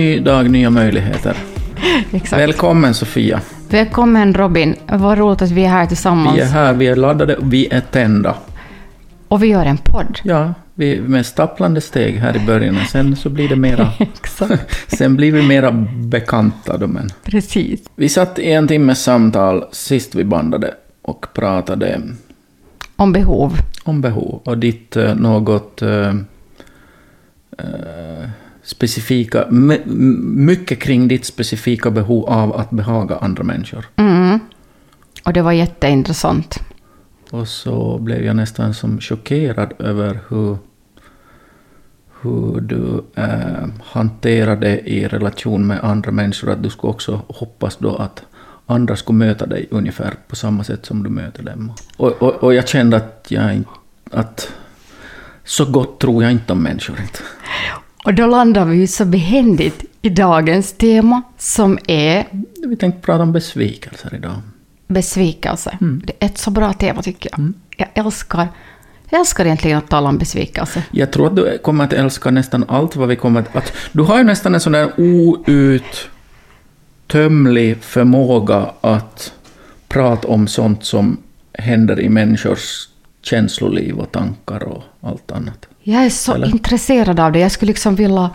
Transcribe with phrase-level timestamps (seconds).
[0.00, 1.36] Ny dag, nya möjligheter.
[2.12, 2.42] Exakt.
[2.42, 3.40] Välkommen Sofia.
[3.70, 4.76] Välkommen Robin.
[4.86, 6.36] Vad roligt att vi är här tillsammans.
[6.36, 8.34] Vi är här, vi är laddade, vi är tända.
[9.28, 10.18] Och vi gör en podd.
[10.22, 12.76] Ja, vi med stapplande steg här i början.
[12.92, 13.92] Sen så blir det mera...
[14.86, 15.72] Sen blir vi mera
[16.10, 17.10] bekanta då, men...
[17.24, 17.80] Precis.
[17.94, 22.00] Vi satt i en timmes samtal sist vi bandade och pratade
[22.96, 23.52] Om behov.
[23.84, 26.14] om behov och ditt eh, något eh,
[27.58, 28.28] eh,
[28.70, 29.80] specifika, my-
[30.46, 33.84] mycket kring ditt specifika behov av att behaga andra människor.
[33.96, 34.38] Mm.
[35.24, 36.58] Och det var jätteintressant.
[37.30, 40.58] Och så blev jag nästan som chockerad över hur,
[42.22, 47.96] hur du eh, hanterade i relation med andra människor, att du skulle också hoppas då
[47.96, 48.22] att
[48.66, 51.72] andra skulle möta dig ungefär på samma sätt som du möter dem.
[51.96, 53.70] Och, och, och jag kände att jag inte-
[54.10, 54.52] att
[55.44, 57.18] så gott tror jag inte om människor inte.
[58.04, 62.26] Och då landar vi ju så behändigt i dagens tema som är
[62.66, 64.40] Vi tänkte prata om besvikelser idag.
[64.86, 65.78] besvikelse.
[65.80, 66.02] Mm.
[66.04, 67.52] Det är ett så bra tema tycker jag.
[67.76, 68.48] Jag älskar,
[69.10, 70.82] jag älskar egentligen att tala om besvikelse.
[70.90, 73.56] Jag tror att du kommer att älska nästan allt vad vi kommer att...
[73.56, 74.92] att du har ju nästan en sån där
[77.06, 79.32] outtömlig förmåga att
[79.88, 81.16] prata om sånt som
[81.52, 82.88] händer i människors
[83.22, 85.66] känsloliv och tankar och allt annat.
[85.90, 86.46] Jag är så Eller?
[86.50, 87.38] intresserad av det.
[87.38, 88.30] Jag skulle liksom vilja...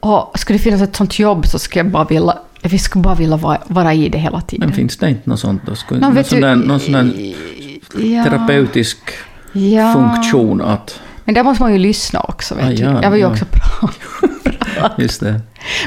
[0.00, 2.38] Och skulle det finnas ett sånt jobb så skulle jag bara vilja...
[2.62, 4.68] Vi skulle bara vilja vara, vara i det hela tiden.
[4.68, 5.74] Men finns det inte något sånt då?
[5.74, 7.34] Skulle, Nå, någon, sån där, någon sån där
[8.04, 8.98] ja, terapeutisk
[9.52, 9.92] ja.
[9.92, 11.00] funktion att...
[11.24, 12.54] Men där måste man ju lyssna också.
[12.54, 12.82] Vet Ah, du.
[12.82, 13.32] ja, jag vill ju ja.
[13.32, 14.92] också prata.
[15.02, 15.40] Just det.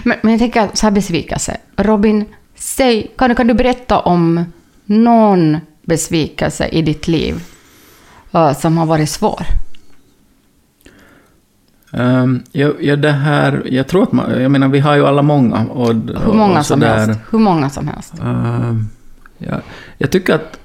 [0.04, 1.58] Men, men jag tänker så här besvikelse.
[1.78, 4.46] Robin, säg, kan, du- kan du berätta om
[4.86, 7.44] någon besvikelse i ditt liv
[8.32, 9.46] eh, som har varit svår?
[11.94, 15.22] Um, ja, ja, det här, jag tror att man, jag menar vi har ju alla
[15.22, 15.66] många.
[15.66, 15.88] Och,
[16.26, 17.20] Hur många och som helst.
[17.32, 18.14] Hur många som helst.
[18.24, 18.88] Ehm,
[19.38, 19.62] ja,
[19.98, 20.60] jag tycker att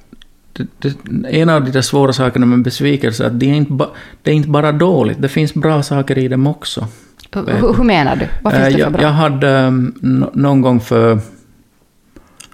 [0.53, 0.95] det, det,
[1.41, 3.87] en av de där svåra sakerna med besvikelse är att det är, inte ba,
[4.23, 6.87] det är inte bara dåligt, det finns bra saker i dem också.
[7.35, 8.27] Hur, hur menar du?
[8.43, 9.03] Vad finns Eh, det för jag, bra?
[9.03, 11.19] jag hade um, nå- någon gång för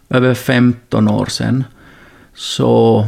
[0.08, 1.64] över 15 år sedan
[2.34, 3.06] så,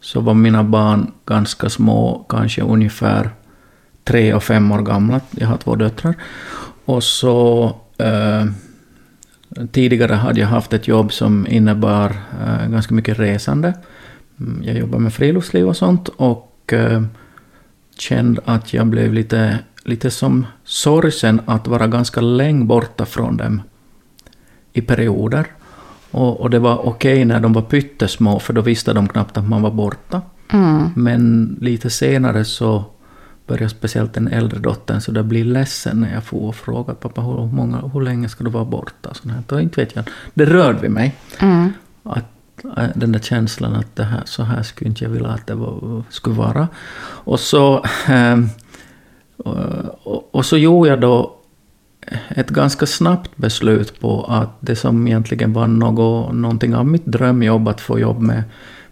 [0.00, 3.30] så var mina barn ganska små, kanske ungefär
[4.04, 5.20] tre och fem år gamla.
[5.30, 6.14] Jag har två döttrar.
[6.84, 7.64] Och så
[7.98, 8.44] eh,
[9.72, 13.74] tidigare hade jag haft ett jobb som innebar eh, ganska mycket resande.
[14.40, 17.02] Mm, Jag jobbade med friluftsliv och sånt och eh,
[17.98, 23.62] kände att jag blev lite, lite som sorgsen att vara ganska länge borta från dem
[24.72, 25.46] i perioder.
[26.10, 29.48] Och, och det var okej när de var pyttesmå för då visste de knappt att
[29.48, 30.20] man var borta.
[30.52, 30.90] Mm.
[30.96, 32.84] Men lite senare så
[33.46, 37.20] började speciellt den äldre dottern så det blir ledsen när jag får och frågar pappa
[37.20, 39.14] hur, många, hur länge ska du vara borta?
[39.14, 40.04] Så här, då inte vet jag.
[40.34, 41.14] Det rörde vid mig.
[41.38, 41.72] Mm.
[42.02, 45.46] Att, äh, den där känslan att det här, så här skulle inte jag vilja att
[45.46, 46.68] det var, skulle vara.
[47.04, 48.48] Och så, ehm,
[49.36, 51.38] och, och så gjorde jag då
[52.28, 57.68] ett ganska snabbt beslut på att det som egentligen var något, någonting av mitt drömjobb,
[57.68, 58.42] att få jobb med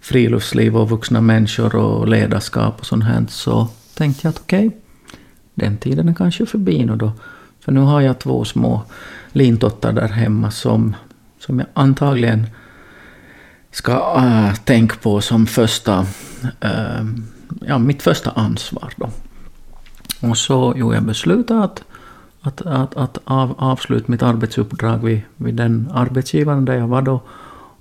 [0.00, 3.68] friluftsliv och vuxna människor och ledarskap och sånt här, så
[4.00, 4.70] tänkte jag att okej,
[5.54, 7.12] den tiden är kanske förbi nu då.
[7.60, 8.82] För nu har jag två små
[9.32, 10.96] lintottar där hemma som,
[11.38, 12.46] som jag antagligen
[13.70, 16.06] ska äh, tänka på som första,
[16.60, 17.04] äh,
[17.60, 19.10] ja, mitt första ansvar då.
[20.28, 21.84] Och så gjorde jag beslutet att,
[22.40, 27.20] att, att, att av, avsluta mitt arbetsuppdrag vid, vid den arbetsgivaren där jag var då.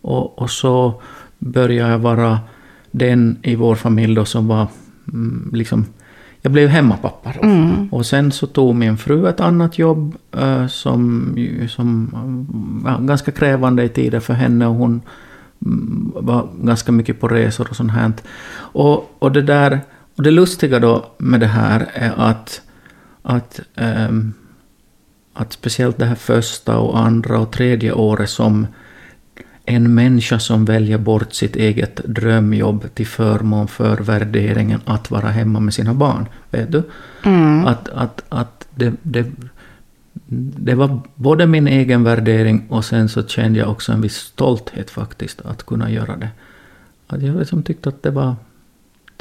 [0.02, 1.02] Och, och så
[1.38, 2.40] började jag vara
[2.92, 4.68] den i vår familj då som var
[5.08, 5.86] mm, liksom
[6.42, 7.48] jag blev hemmapappa då.
[7.48, 7.90] Mm.
[7.92, 11.36] Och sen så tog min fru ett annat jobb eh, som,
[11.70, 12.10] som
[12.84, 15.02] var ganska krävande i tider för henne och hon
[15.66, 18.14] mm, var ganska mycket på resor och sånt här.
[18.54, 19.80] Och, och det där,
[20.16, 22.62] och det lustiga då med det här är att,
[23.22, 24.34] att, ehm,
[25.34, 28.68] att speciellt det här första och andra och tredje året som
[29.70, 35.60] en människa som väljer bort sitt eget drömjobb till förmån för värderingen att vara hemma
[35.60, 36.28] med sina barn.
[36.50, 36.84] Vet du?
[37.26, 37.66] Mm.
[37.66, 39.26] Att, att, att det, det,
[40.58, 44.90] det var både min egen värdering och sen så kände jag också en viss stolthet
[44.90, 46.30] faktiskt att kunna göra det.
[47.08, 48.36] Att jag liksom tyckte att det var,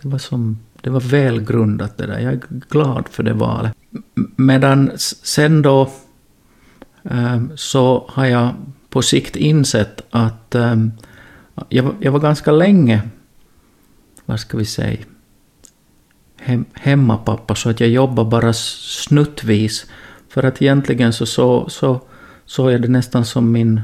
[0.03, 2.19] det var, som, det var välgrundat det där.
[2.19, 2.41] Jag är
[2.71, 3.75] glad för det valet.
[4.37, 4.91] Medan
[5.23, 5.91] sen då
[7.03, 8.55] eh, så har jag
[8.91, 10.77] på sikt insett att eh,
[11.69, 13.01] jag, var- jag var ganska länge,
[14.27, 14.99] vad ska vi säga,
[16.41, 19.87] hem, hemmapappa så att jag jobbade bara snuttvis
[20.29, 22.01] För att egentligen så, så, så,
[22.47, 23.81] så är det nästan som min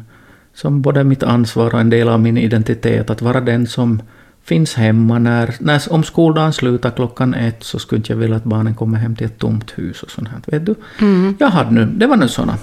[0.57, 4.03] som både mitt ansvar och en del av min identitet att vara den som
[4.43, 8.75] finns hemma när, när om skoldagen slutar klockan ett så skulle jag vilja att barnen
[8.75, 10.41] kommer hem till ett tomt hus och sånt här.
[10.47, 10.75] Vet du?
[11.01, 11.37] Mm.
[11.41, 12.59] Jag hade nu, det var nu sådana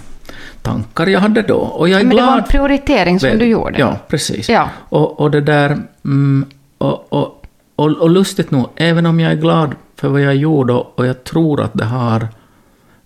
[0.62, 1.56] tankar jag hade då.
[1.57, 2.27] Och jag är Men glad.
[2.27, 3.79] det var en prioritering som du gjorde.
[3.79, 4.50] Ja, precis.
[4.50, 4.69] Ja.
[4.75, 5.77] Och, och det där...
[6.06, 6.45] Mm,
[6.77, 7.45] och, och,
[7.75, 11.06] och, och lustigt nog, även om jag är glad för vad jag gjorde och och
[11.06, 12.27] jag tror att det har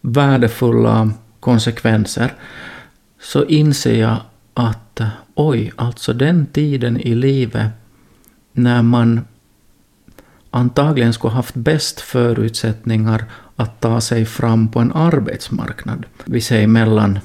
[0.02, 1.10] värdefulla
[1.40, 2.34] konsekvenser,
[3.22, 4.18] så inser jag
[4.54, 7.68] att eh, oj, alltså den tiden i livet
[8.52, 9.22] när man
[10.52, 16.06] antagligen skulle haft bäst förutsättningar att ta sig fram på en arbetsmarknad.
[16.26, 17.20] Vi säger mellan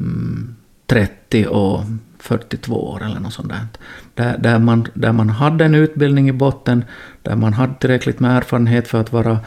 [0.00, 0.56] mm,
[0.86, 1.84] 30 och
[2.18, 3.66] 42 år eller något sånt där.
[4.14, 6.84] Där, där, man, där man hade en utbildning i botten,
[7.22, 9.38] där man hade tillräckligt med erfarenhet för att vara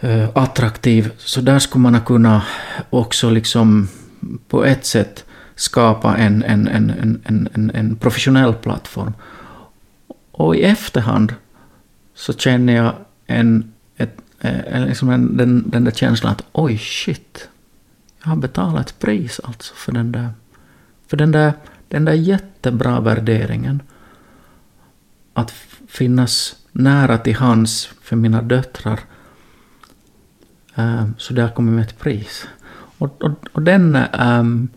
[0.00, 1.10] eh, attraktiv.
[1.18, 2.42] Så där skulle man kunna
[2.90, 3.88] också liksom
[4.48, 5.24] på ett sätt
[5.54, 9.12] skapa en, en, en, en, en, en, en professionell plattform.
[10.30, 11.34] Och i efterhand
[12.14, 12.94] så känner jag
[13.26, 17.48] en, ett, eh, liksom en, den, den där känslan att oj shit,
[18.22, 20.28] jag har betalat ett pris alltså för den där,
[21.06, 21.52] för den där,
[21.88, 23.82] den där jättebra värderingen.
[25.32, 25.50] Att
[25.88, 29.00] finnas nära till hands för mina döttrar.
[30.74, 32.46] Eh, Så har kommit med ett pris.
[32.98, 34.68] Och, och, och den, ehm,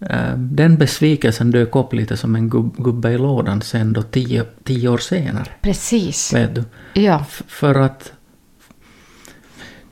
[0.00, 4.44] ehm, den besvikelsen dök upp lite som en gubb, gubbe i lådan sen då tio,
[4.64, 5.46] tio år senare.
[5.62, 6.32] Precis.
[6.34, 6.64] Vet du?
[7.00, 7.18] Ja.
[7.28, 8.12] F- för att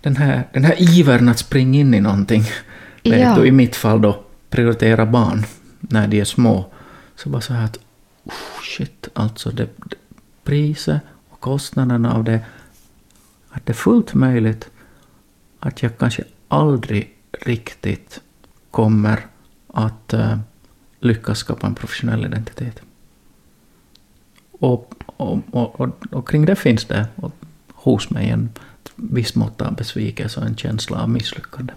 [0.07, 2.43] den här, den här ivern att springa in i någonting,
[3.05, 3.35] vet Ja.
[3.35, 5.45] du, i mitt fall då prioritera barn
[5.81, 6.73] när de är små,
[7.17, 7.79] så bara så här att
[8.25, 9.97] oh, shit, alltså det, det,
[10.45, 11.01] priset
[11.31, 12.41] och kostnaderna av det,
[13.51, 14.69] att det är fullt möjligt
[15.61, 18.21] att jag kanske aldrig riktigt
[18.71, 19.27] kommer
[19.75, 20.39] att eh,
[21.01, 22.81] lyckas skapa en professionell identitet.
[24.51, 27.33] Och, och, och, och, och kring det finns det och
[27.73, 28.51] hos mig en
[28.97, 31.73] viss mått av besvikelse och en känsla av misslyckande.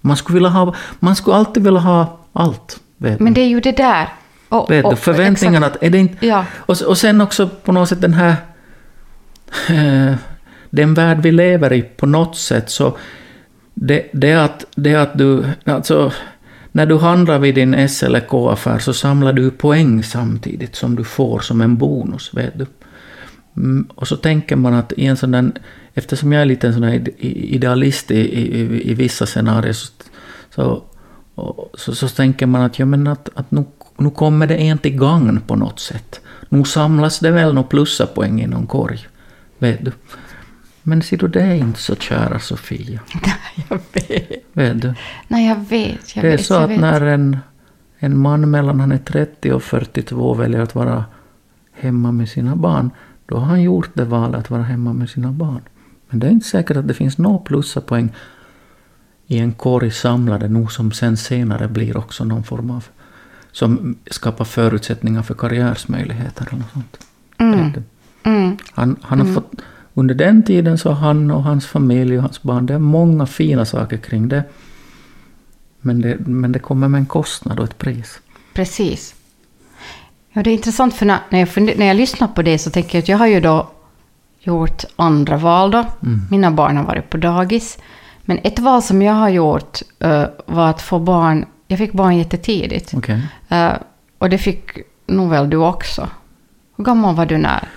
[0.00, 2.80] Man skulle, vilja ha, man skulle alltid vilja ha allt.
[2.96, 3.40] Vet Men du.
[3.40, 4.08] det är ju det där.
[4.48, 6.26] Och, vet du, och- förväntningarna, att är det inte...
[6.26, 6.44] Ja.
[6.56, 8.36] Och, och sen också på något sätt den här...
[9.68, 10.14] Eh,
[10.70, 12.96] den värld vi lever i på något sätt så...
[13.74, 15.44] Det, det, att, det att du...
[15.64, 16.12] Alltså,
[16.72, 21.04] när du handlar vid din S eller K-affär så samlar du poäng samtidigt som du
[21.04, 22.66] får som en bonus, vet du.
[23.56, 25.52] Mm, och så tänker man att i en sån där,
[25.94, 27.12] eftersom jag är lite en sån ide-
[27.54, 29.88] idealist i, i, i vissa scenarier så,
[30.54, 30.82] så,
[31.74, 33.64] så, så tänker man att, ja, men att, att nu,
[33.96, 36.20] nu kommer det en till gagn på något sätt.
[36.48, 38.98] Nu samlas det väl några plussapoäng i någon korg.
[39.58, 39.92] Vet du.
[40.82, 43.00] Men ser du, det är inte så kära Sofia.
[43.26, 44.44] Nej, jag vet.
[44.52, 44.94] Vet du.
[45.28, 46.16] Nej, jag vet.
[46.16, 47.38] Jag Det är vet, så att när en,
[47.98, 51.04] en man mellan han är 30 och 42 väljer att vara
[51.72, 52.90] hemma med sina barn,
[53.34, 55.60] då har han gjort det valet att vara hemma med sina barn.
[56.08, 58.12] Men det är inte säkert att det finns några plussapoäng
[59.26, 62.84] i en korg samlade nog som sen senare blir också någon form av
[63.52, 66.98] som skapar förutsättningar för karriärsmöjligheter eller något sånt.
[67.38, 67.72] Mm.
[68.22, 68.56] Mm.
[68.72, 69.52] Han, han har fått,
[69.94, 73.64] under den tiden så han och hans familj och hans barn, det är många fina
[73.64, 74.44] saker kring det.
[75.80, 78.20] Men det, men det kommer med en kostnad och ett pris.
[78.54, 79.14] Precis.
[80.36, 82.70] Ja, det är intressant för när, när, jag, funder, när jag lyssnar på det så
[82.70, 83.68] tänker jag att jag har ju då
[84.40, 85.84] gjort andra val då.
[86.30, 87.78] Mina barn har varit på dagis.
[88.22, 91.44] Men ett val som jag har gjort eh, var att få barn.
[91.68, 92.92] Jag fick barn jättetidigt.
[92.96, 93.20] Okej.
[93.48, 93.72] Eh,
[94.18, 94.70] och det fick
[95.06, 96.08] nog väl du också.
[96.76, 97.68] Hur gammal var du när?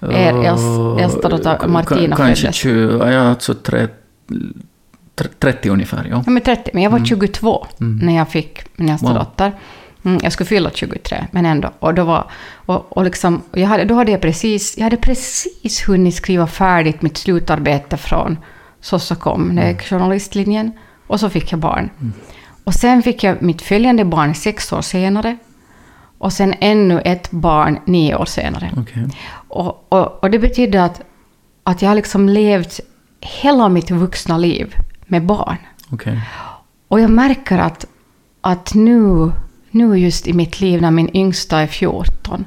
[0.00, 2.56] Er äls- äldsta dotter Martina Kanske föddes.
[2.56, 3.94] 20, ja alltså 30,
[5.38, 6.22] 30 ungefär, ja.
[6.26, 9.16] Ja, men 30, men jag var 22 när jag fick min äldsta Wow.
[9.18, 9.52] dotter.
[10.04, 11.70] Mm, jag skulle fylla 23, men ändå.
[11.78, 15.88] Och, då var, och, och liksom, jag hade, då hade jag precis, jag hade precis
[15.88, 18.38] hunnit skriva färdigt mitt slutarbete från
[18.80, 20.72] Sossacom, när jag gick journalistlinjen.
[21.06, 21.90] Och så fick jag barn.
[22.64, 25.36] Och sen fick jag mitt följande barn sex år senare.
[26.18, 28.70] Och sen ännu ett barn nio år senare.
[28.76, 29.08] Okej.
[29.48, 31.00] Och, och, och det betyder att,
[31.62, 32.80] att jag har liksom levt
[33.20, 34.74] hela mitt vuxna liv
[35.06, 35.56] med barn.
[35.92, 36.20] Okej.
[36.88, 37.86] Och jag märker att,
[38.40, 39.32] att nu,
[39.70, 42.44] nu just i mitt liv när min yngsta är 14,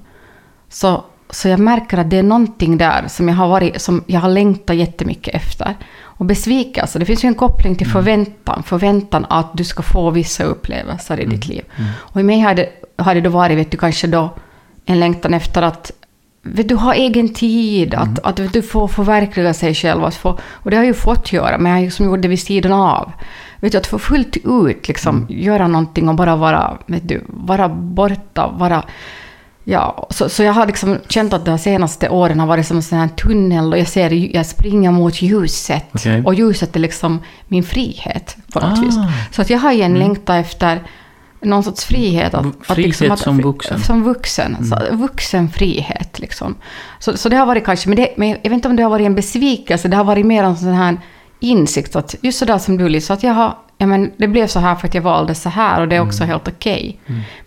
[0.69, 4.19] så, så jag märker att det är någonting där som jag har, varit, som jag
[4.19, 5.77] har längtat jättemycket efter.
[6.01, 10.43] Och besvikelse, det finns ju en koppling till förväntan, förväntan att du ska få vissa
[10.43, 11.63] upplevelser i ditt liv.
[11.93, 14.33] Och i mig hade, hade det varit, vet du, kanske då
[14.85, 15.91] en längtan efter att
[16.43, 20.03] du, ha egen tid, att, att vet du får förverkliga sig själv.
[20.03, 22.27] Att få, och det har jag ju fått göra, men jag har liksom gjort det
[22.27, 23.11] vid sidan av.
[23.59, 27.69] Vet du, att få fullt ut liksom, göra någonting och bara vara, vet du, vara
[27.69, 28.83] borta, vara...
[29.65, 32.83] Ja, så, så jag har liksom känt att de senaste åren har varit som en
[32.83, 35.85] sån här tunnel och jag ser, jag springer mot ljuset.
[35.93, 36.23] Okej.
[36.25, 38.81] Och ljuset är liksom min frihet på något Ah.
[38.81, 38.95] vis.
[39.31, 40.81] Så att jag har ju en längtan efter
[41.43, 42.33] någon sorts frihet.
[42.33, 43.79] Att, att liksom Frihet som vuxen.
[43.79, 44.65] Som vuxen.
[44.65, 46.55] Så, vuxen frihet liksom.
[46.99, 48.89] Så, så det har varit kanske, men, det, men jag vet inte om det har
[48.89, 50.97] varit en besvikelse, det har varit mer en sån här
[51.39, 54.59] insikt att just sådär som du Lisa, att jag har, ja men det blev så
[54.59, 56.99] här för att jag valde så här och det är också helt okej.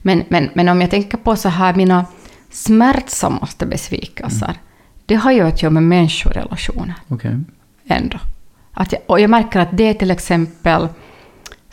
[0.03, 2.07] Men, men, men om jag tänker på så här mina
[2.51, 4.55] smärtsammaste besvikelser,
[5.07, 7.39] det har ju att göra med människorelationer Okej.
[7.89, 8.19] ändå.
[8.73, 10.89] Att jag, och jag märker att det till exempel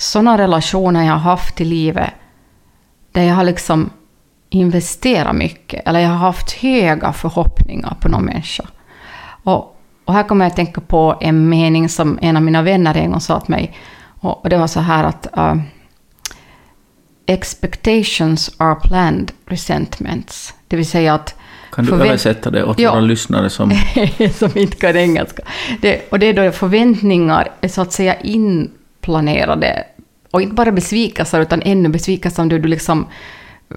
[0.03, 2.10] sådana relationer jag har haft i livet
[3.12, 3.89] där jag har liksom
[4.50, 8.63] investerat mycket, eller jag har haft höga förhoppningar på någon människa.
[9.43, 12.98] Och, och här kommer jag att tänka på en mening som en av mina vänner
[12.98, 13.77] en gång sa till mig.
[14.19, 15.62] Och, och det var så här att uh,
[17.25, 20.53] expectations are planned resentments.
[20.67, 21.36] Det vill säga att
[21.72, 22.91] Kan du översätta det åt Ja.
[22.91, 23.72] våra lyssnare som...
[24.33, 25.43] som inte kan engelska.
[25.81, 29.83] Det, och det är då förväntningar är så att säga inplanerade.
[30.34, 33.08] Och inte bara besvikelser, utan ännu besvikelser som du, du liksom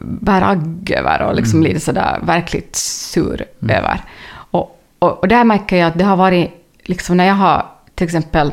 [0.00, 4.00] bär agg över och liksom lite sådär verkligt sur över.
[4.28, 6.50] Och, och, och där märker jag att det har varit,
[6.82, 8.52] liksom när jag har till exempel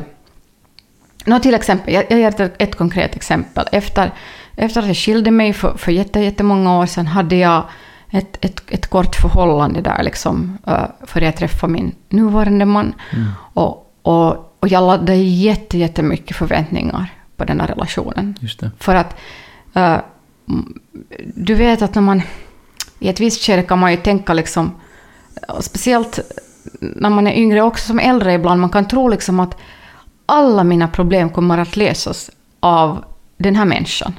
[1.24, 3.66] Nå, till exempel, jag, jag ger ett, ett konkret exempel.
[3.72, 4.10] Efter,
[4.56, 7.62] efter att jag skilde mig för, för jätte, jättemånga år sedan hade jag
[8.10, 12.94] ett, ett, ett kort förhållande där liksom, uh, för jag träffade min nuvarande man.
[13.54, 18.34] Och, och, och jag laddade jätte, jättemycket förväntningar på den här relationen.
[18.78, 19.16] För att
[19.74, 20.00] mm,
[21.34, 22.22] du vet att när man
[22.98, 24.70] i ett visst skede kan man ju tänka liksom,
[25.60, 26.20] speciellt
[26.80, 29.56] när man är yngre också som äldre ibland, man kan tro liksom att
[30.26, 33.04] alla mina problem kommer att lösas av
[33.36, 34.12] den här människan.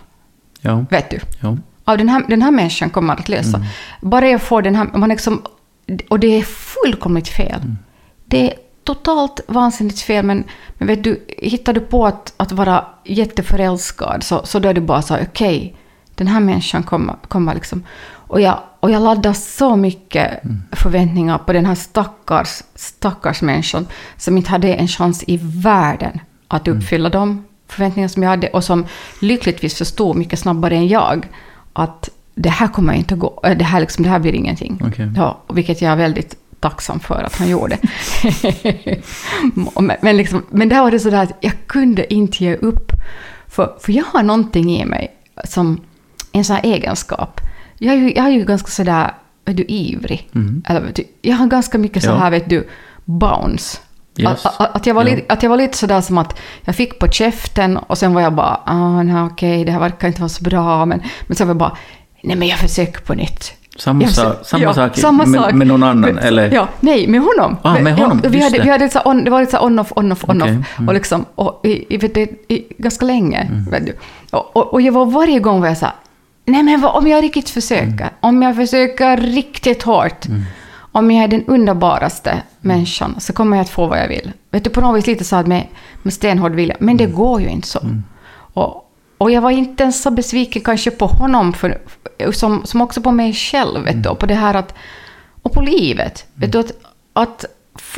[0.61, 0.85] Ja.
[0.89, 1.19] Vet du?
[1.41, 1.57] ja.
[1.83, 3.65] Av den här, den här människan kommer att lösa.
[4.01, 5.41] Bara jag får den här, man liksom,
[6.09, 7.61] och det är fullkomligt fel.
[8.25, 12.85] Det är totalt vansinnigt fel, men, men vet du, hittar du på att, att vara
[13.03, 15.75] jätteförälskad, så, så då är det bara så okej,
[16.15, 17.83] den här människan kommer, kommer liksom...
[18.27, 23.87] Och jag, och jag laddar så mycket förväntningar på den här stackars, stackars människan
[24.17, 28.63] som inte hade en chans i världen att uppfylla de förväntningar som jag hade och
[28.63, 28.85] som
[29.21, 31.27] lyckligtvis förstod mycket snabbare än jag
[31.73, 34.81] att det här kommer inte att gå, det här, liksom, det här blir ingenting.
[34.87, 35.11] Okej.
[35.15, 37.77] Ja, vilket jag är väldigt tacksam för att han gjorde.
[40.01, 42.91] men, liksom, men där var det sådär att jag kunde inte ge upp.
[43.47, 45.81] För, för jag har någonting i mig som
[46.31, 47.41] en sån här egenskap.
[47.77, 49.13] Jag är ju, jag är ju ganska sådär,
[49.45, 50.29] vet du, ivrig.
[50.65, 52.15] Eller, vet du, jag har ganska mycket så Ja.
[52.15, 52.67] här, vet du,
[53.05, 53.77] bounce.
[54.17, 54.45] Yes.
[54.45, 55.15] Att, att, att, jag var Ja.
[55.15, 58.21] lite, att jag var lite sådär som att jag fick på käften och sen var
[58.21, 60.85] jag bara, ah, nej, okej, det här verkar inte vara så bra.
[60.85, 61.77] Men, men sen var jag bara,
[62.23, 63.53] nej men jag försöker på nytt.
[63.77, 65.53] Samma, sa, samma ja, sak samma med, sak.
[65.53, 66.17] med någon annan?
[66.17, 66.51] eller?
[66.51, 67.57] Ja, nej, med honom.
[67.61, 68.63] Ah, med honom, Ja, vi hade, det.
[68.63, 70.87] vi hade så on, det var lite så on-off, on-off, on-off, mm.
[70.87, 73.41] Och liksom, och i, vet du, i, ganska länge.
[73.41, 73.85] Mm.
[74.31, 75.95] Och, och, och jag var varje gång var jag så här,
[76.45, 78.09] nej men vad, om jag riktigt försöker, Mm.
[78.19, 80.25] om jag försöker riktigt hårt,
[80.91, 84.31] om jag är den underbaraste människan så kommer jag att få vad jag vill.
[84.51, 85.67] Vet du, på något vis lite så här med,
[86.03, 86.97] med stenhård vilja, men Mm.
[86.97, 87.79] det går ju inte så.
[88.53, 88.84] Och,
[89.25, 91.81] och jag var inte ens så besviken kanske på honom, för,
[92.31, 94.73] som, som också på mig själv, vet du, och på det här att,
[95.41, 96.25] och på livet.
[96.33, 96.71] Vet du, att,
[97.13, 97.45] att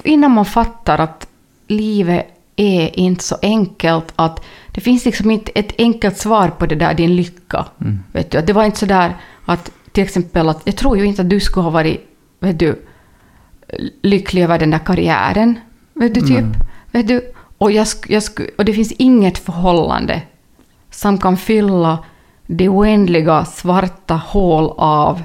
[0.04, 1.28] innan man fattar att
[1.68, 6.76] livet är inte så enkelt, att det finns liksom inte ett enkelt svar på det
[6.76, 7.66] där, din lycka.
[8.12, 9.16] Vet du, att det var inte så där
[9.46, 12.86] att, till exempel, att jag tror ju inte att du skulle ha varit, vet du,
[14.02, 15.60] lycklig över den där karriären.
[15.94, 16.46] Vet du, typ.
[16.92, 17.34] Vet du?
[17.58, 18.24] Och, jag, jag,
[18.58, 20.22] och det finns inget förhållande
[20.98, 22.00] som kan fylla
[22.48, 25.22] det oändliga svarta hål av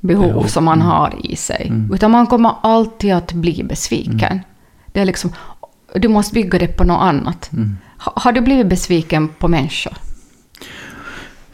[0.00, 1.72] behov som man har i sig.
[1.92, 4.40] Utan man kommer alltid att bli besviken.
[4.86, 5.32] Det är liksom,
[5.94, 7.50] du måste bygga det på något annat.
[7.98, 9.92] Ha, har du blivit besviken på människor?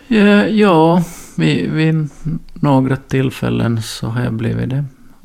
[0.06, 1.02] Ja, ja
[1.36, 2.08] vid, vid
[2.54, 4.84] några tillfällen så har jag blivit det.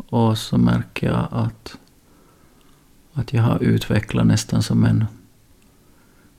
[0.10, 1.76] Och så märker jag att,
[3.14, 5.06] att jag har utvecklat nästan som en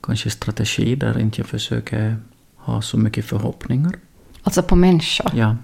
[0.03, 2.15] kanske strategi där inte jag försöker
[2.55, 3.93] ha så mycket förhoppningar.
[4.43, 5.31] Alltså på människor?
[5.35, 5.55] Ja.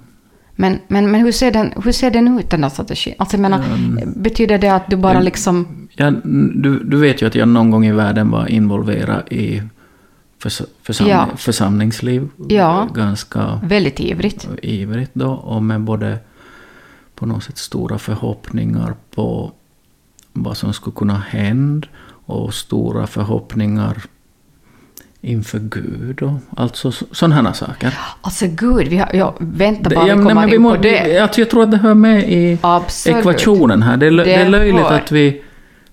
[0.55, 3.15] Men, men, men hur, ser den, hur ser den ut den där strategin?
[3.17, 3.63] Alltså jag menar,
[4.15, 5.25] betyder det att du bara Mm.
[5.25, 5.87] liksom...
[5.95, 6.11] Ja,
[6.55, 9.61] du, du vet ju att jag någon gång i världen var involverad i
[10.39, 11.27] förs, försam, Ja.
[11.37, 12.29] församlingsliv.
[12.49, 12.87] Ja.
[12.93, 14.47] Ganska Väldigt ivrigt.
[14.61, 15.29] ivrigt då.
[15.31, 16.17] Och med både,
[17.15, 19.51] på något sätt stora förhoppningar på
[20.33, 21.87] vad som skulle kunna hända
[22.25, 23.97] och stora förhoppningar
[25.27, 27.93] inför Gud och alltså sådana saker.
[28.21, 30.61] Alltså Gud, vi har, ja, vänta bara, Det- ja, vi nej, kommer men vi in
[30.61, 31.19] må, på det.
[31.19, 33.17] alltså, jag tror att det hör med i Absolut.
[33.17, 33.97] ekvationen här.
[33.97, 34.95] Det är, lö- det är Det löjligt hör.
[34.95, 35.41] att vi...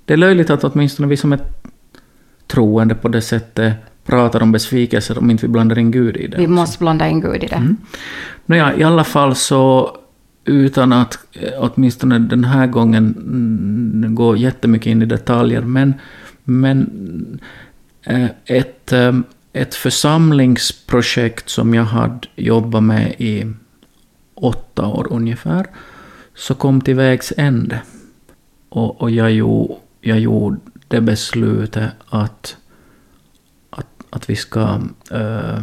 [0.04, 1.40] Det är löjligt att åtminstone vi som är
[2.46, 3.72] troende på det sättet
[4.06, 6.36] pratar om besvikelser om inte vi blandar in Gud i det.
[6.36, 6.50] Vi också.
[6.52, 7.54] måste blanda in Gud i det.
[7.56, 7.76] Mm.
[8.46, 9.96] Nåja, i alla fall så
[10.44, 15.94] utan att eh, åtminstone den här gången mm, gå jättemycket in i detaljer, men,
[16.44, 16.90] men
[18.04, 23.52] Eh, ett, ehm, ett församlingsprojekt som jag hade jobbat med i
[24.34, 25.66] åtta år ungefär,
[26.34, 27.82] så kom till vägs ände.
[28.68, 30.56] Och, och jag, gjorde, jag gjorde
[30.88, 32.56] det beslutet att,
[33.70, 34.80] att, att, vi ska,
[35.10, 35.62] äh,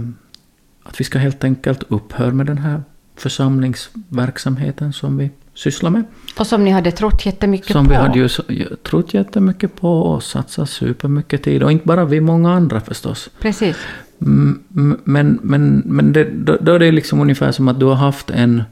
[0.84, 2.84] att vi ska helt enkelt upphöra med den här
[3.16, 6.04] församlingsverksamheten som vi sysslar med.
[6.40, 7.90] Och som ni hade trott jättemycket Som på.
[7.90, 8.30] vi hade ju
[8.76, 11.64] trott jättemycket på och satsat supermycket tid.
[11.64, 13.30] Och inte bara vi, många andra förstås.
[13.40, 13.78] Precis.
[14.18, 18.30] Men, men, men det, då, då är det liksom ungefär som att du har haft
[18.30, 18.64] en...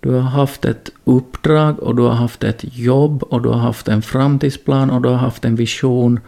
[0.00, 3.88] Du har haft ett uppdrag och du har haft ett jobb och du har haft
[3.88, 6.20] en framtidsplan och du har haft en vision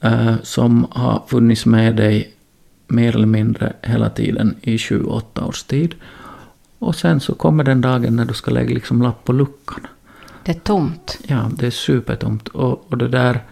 [0.00, 2.34] eh, som har funnits med dig
[2.88, 5.94] mer eller mindre hela tiden i 28 års tid.
[6.84, 9.86] Och sen så kommer den dagen när du ska lägga liksom lapp på luckan.
[10.42, 11.18] Det är tomt.
[11.26, 12.48] Ja, det är supertomt.
[12.48, 13.42] Och, och det där...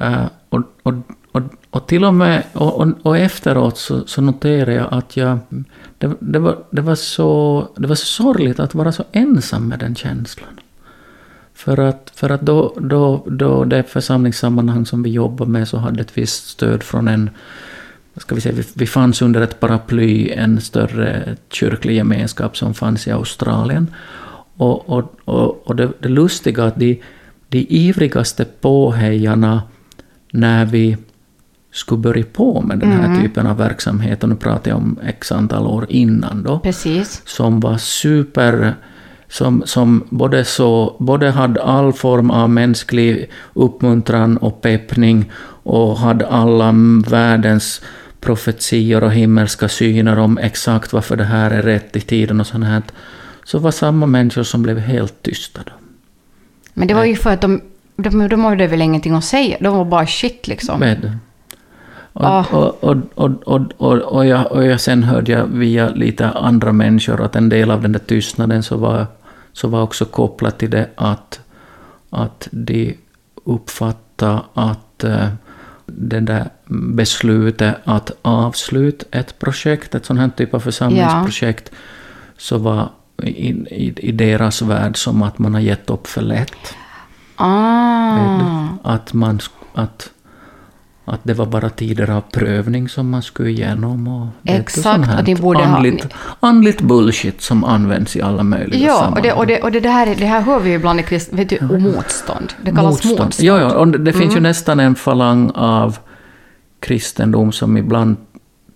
[0.00, 0.94] eh, och, och,
[1.32, 2.42] och, och till och med...
[2.52, 5.38] Och, och, och efteråt så, så noterade jag att jag...
[5.98, 9.78] Det, det, var, det, var så, det var så sorgligt att vara så ensam med
[9.78, 10.60] den känslan.
[11.54, 16.00] För att, för att då, då, då det församlingssammanhang som vi jobbar med så hade
[16.00, 17.30] ett visst stöd från en...
[18.16, 23.06] Ska vi, säga, vi, vi fanns under ett paraply, en större kyrklig gemenskap som fanns
[23.06, 23.94] i Australien.
[24.56, 27.00] Och, och, och, och det, det lustiga att de,
[27.48, 29.62] de ivrigaste påhejarna
[30.32, 30.96] när vi
[31.72, 35.32] skulle börja på med den här typen av verksamhet, och nu pratar jag om x
[35.32, 37.22] antal år innan då, Precis.
[37.24, 38.74] som var super
[39.28, 45.30] som, som både, så, både hade all form av mänsklig uppmuntran och peppning
[45.62, 46.74] och hade alla
[47.08, 47.82] världens
[48.26, 52.64] profetior och himmelska syner om exakt varför det här är rätt i tiden och sånt
[52.64, 52.82] här.
[53.44, 55.72] Så var samma människor som blev helt tysta då.
[56.74, 57.60] Men det var ju för att de,
[57.96, 59.56] de, de hade väl ingenting att säga.
[59.60, 60.82] De var bara shit liksom.
[62.12, 62.44] Och, Ah.
[62.50, 66.72] och, och, och, och, och, och, jag, och jag sen hörde jag via lite andra
[66.72, 69.06] människor att en del av den där tystnaden så var,
[69.52, 71.40] så var också kopplat till det att,
[72.10, 72.96] att de
[73.44, 75.28] uppfattade att eh,
[75.86, 76.48] det där
[76.94, 81.70] beslutet att avsluta ett projekt, ett sånt här typ av församlingsprojekt,
[82.36, 82.90] så var
[83.22, 86.74] i, i, i deras värld som att man har gett upp för lätt.
[87.36, 88.68] Ah.
[88.82, 89.40] Att, man,
[89.74, 90.10] att,
[91.08, 94.08] att det var bara tider av prövning som man skulle igenom.
[94.08, 96.06] Och Exakt, och ni borde ha- andligt,
[96.40, 99.22] andligt bullshit som används i alla möjliga Ja, och, sammanhang.
[99.22, 101.48] det, och, det, och det, här, det här hör vi ju ibland i krist, vet
[101.48, 102.52] du, och motstånd.
[102.62, 103.32] Det kallas motstånd.
[103.38, 104.34] Ja, ja, och det, finns Mm.
[104.34, 105.98] ju nästan en falang av
[106.80, 108.16] kristendom som ibland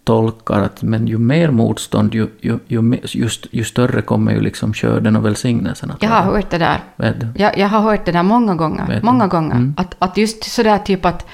[0.05, 4.73] tolkar att men ju mer motstånd, ju, ju, ju, just, ju större kommer ju liksom
[4.75, 6.81] skörden och välsignelsen att Jag har hört det där.
[7.37, 9.01] Jag, jag har hört det där många gånger.
[9.03, 9.55] Många gånger.
[9.57, 9.75] Mm.
[9.77, 11.27] Att, att just sådär typ att,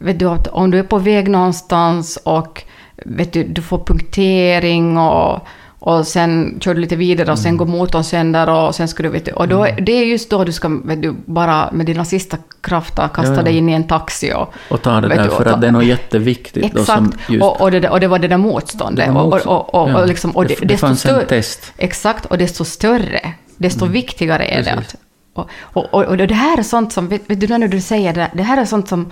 [0.00, 2.62] vet du, att om du är på väg någonstans och
[3.06, 5.46] vet du, du får punktering och,
[5.78, 7.56] och sen kör du lite vidare och sen Mm.
[7.56, 10.44] går motorn sönder och sen ska du, vet du, och då, det är just då
[10.44, 13.42] du ska, vet du, bara med dina sista krafter kasta Ja, ja.
[13.42, 14.52] dig in i en taxi och...
[14.70, 16.64] Och ta det där du, för ta- att det är något jätteviktigt.
[16.64, 19.06] Exakt, just, och, och, det, och det var det där motståndet.
[19.06, 20.00] Det var och, motstånd, och, och, och, ja.
[20.00, 21.72] och, liksom, och Det- det, det desto fanns en test.
[21.78, 23.20] Exakt, och desto större,
[23.56, 24.70] desto viktigare är det.
[24.70, 24.82] Mm.
[24.84, 25.00] Precis.
[25.34, 27.80] Att, och, och, och, och det här är sånt som, vet, vet du när du
[27.80, 29.10] säger det, det här är sånt som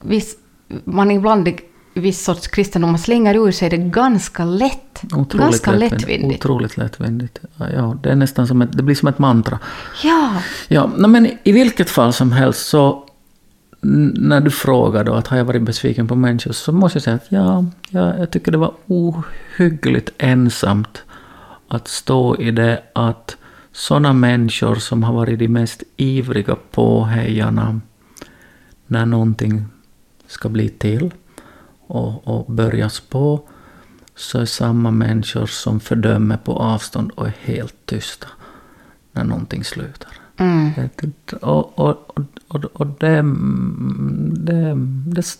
[0.00, 0.36] viss,
[0.84, 5.02] man ibland i viss sorts kristendom man slänger ur sig det ganska lätt.
[5.04, 6.00] Otroligt ganska lättvindigt.
[6.00, 6.44] lättvindigt.
[6.44, 7.38] Otroligt lättvindigt.
[7.56, 9.58] Ja, det är nästan som ett, det blir som ett mantra.
[10.04, 13.04] Ja, Ja, men i vilket fall som helst så
[13.80, 17.16] när du frågar då att har jag varit besviken på människor så måste jag säga
[17.16, 21.02] att ja, ja jag tycker det var ohyggligt ensamt
[21.68, 23.36] att stå i det att
[23.72, 27.80] sådana människor som har varit de mest ivriga påhejarna
[28.86, 29.64] när någonting
[30.28, 31.14] ska bli till
[31.86, 33.40] och, och börjas på
[34.14, 38.26] så är samma människor som fördömer på avstånd och är helt tysta
[39.12, 40.12] när någonting slutar.
[40.36, 40.88] mm,
[41.40, 43.22] Och, och, och, och, det,
[44.44, 44.76] det,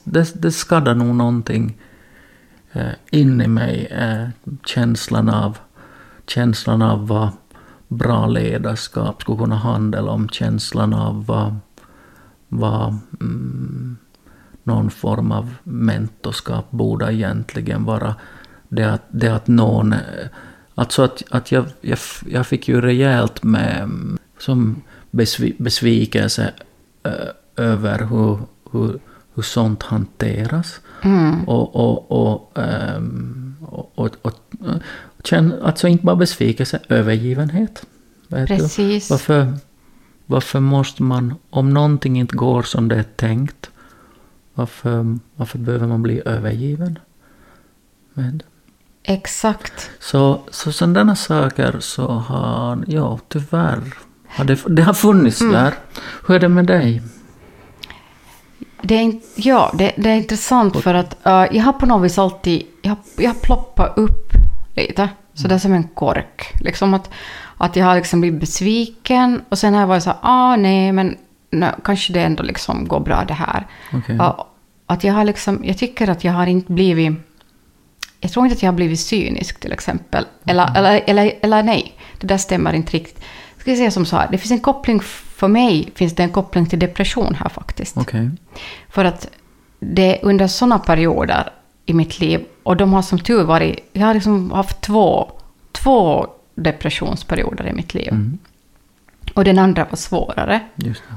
[0.05, 1.77] det, det skadar nog någonting
[2.72, 3.87] eh, in i mig.
[3.87, 4.29] Eh,
[4.64, 5.59] känslan, av,
[6.27, 7.29] känslan av vad
[7.88, 11.57] bra ledarskap skulle kunna handla om känslan av vad,
[12.48, 13.96] vad mm,
[14.68, 18.14] någon form av mentorskap borde egentligen vara.
[18.68, 19.94] Det att, det att någon...
[20.74, 23.90] Alltså att, att jag, jag, jag fick ju rejält med
[24.38, 26.52] som besvi, besvikelse
[27.57, 28.38] över hur,
[28.72, 29.00] hur,
[29.35, 30.81] hur sånt hanteras.
[31.02, 31.48] Mm.
[31.48, 32.59] Och, och, och,
[32.96, 34.35] um, och, och, och,
[35.24, 37.87] känn, alltså inte bara besvikelse, övergivenhet.
[38.28, 39.09] Precis.
[39.09, 39.14] Du?
[39.14, 39.52] Varför,
[40.26, 43.70] varför måste man, om någonting inte går som det är tänkt,
[44.59, 46.99] varför, varför behöver man bli övergiven?
[48.14, 48.42] Vet?
[49.03, 49.90] Exakt.
[50.01, 53.94] Så, så sådana saker så har, ja tyvärr,
[54.29, 55.53] har det, det har funnits mm.
[55.53, 55.75] där.
[56.27, 57.03] Hur är det med dig?
[58.83, 62.18] Det är, ja, det, det är intressant för att uh, jag har på något vis
[62.18, 64.33] alltid, jag, jag ploppat upp
[64.77, 65.09] lite.
[65.35, 65.49] Så mm.
[65.49, 66.55] det är som en kork.
[66.61, 67.11] Liksom att,
[67.57, 70.92] att jag har liksom blivit besviken och sen har jag varit så här, ah nej
[70.92, 71.16] men
[71.51, 73.67] nej, kanske det ändå liksom går bra det här.
[73.93, 74.19] Okay.
[74.87, 77.13] Att jag har liksom, jag tycker att jag har inte blivit,
[78.21, 80.25] jag tror inte att jag har blivit cynisk till exempel.
[80.45, 80.77] Eller, mm.
[80.77, 83.25] eller, eller, eller nej, det där stämmer inte riktigt.
[83.55, 85.01] Jag ska säga som så här, det finns en koppling
[85.39, 87.97] för mig finns det en koppling till depression här faktiskt.
[87.97, 88.31] Okay.
[88.89, 89.29] För att
[89.81, 91.51] det är under sådana perioder
[91.87, 95.33] i mitt liv, och de har som tur varit, jag har liksom haft två,
[95.73, 98.09] två depressionsperioder i mitt liv.
[98.09, 98.39] Mm.
[99.38, 100.61] Och den andra var svårare.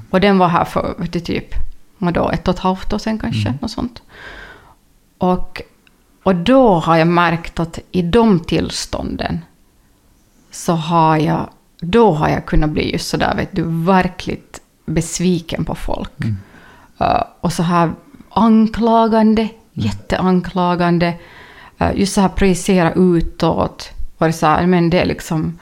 [0.09, 1.53] Och den var här för det typ
[2.33, 3.59] ett och ett halvt år sedan kanske, Mm.
[3.61, 4.01] något sånt.
[5.17, 5.61] Och,
[6.23, 9.39] och då har jag märkt att i de tillstånden
[10.51, 15.75] så har jag då har jag kunnat bli just sådär, vet du, verkligt besviken på
[15.75, 16.19] folk.
[16.19, 16.37] Mm.
[17.01, 17.91] Uh, och så här
[18.29, 21.13] anklagande, jätteanklagande.
[21.81, 23.89] Uh, just så här projicera utåt.
[24.17, 25.59] Var det så här, men det är liksom,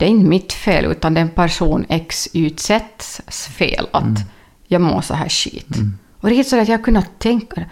[0.00, 3.20] det är inte mitt fel, utan det är en person X utsätts
[3.58, 4.22] fel att Mm.
[4.66, 5.76] jag mår så här skit.
[5.76, 5.98] Mm.
[6.20, 7.64] Och det är så att jag kunnat tänka,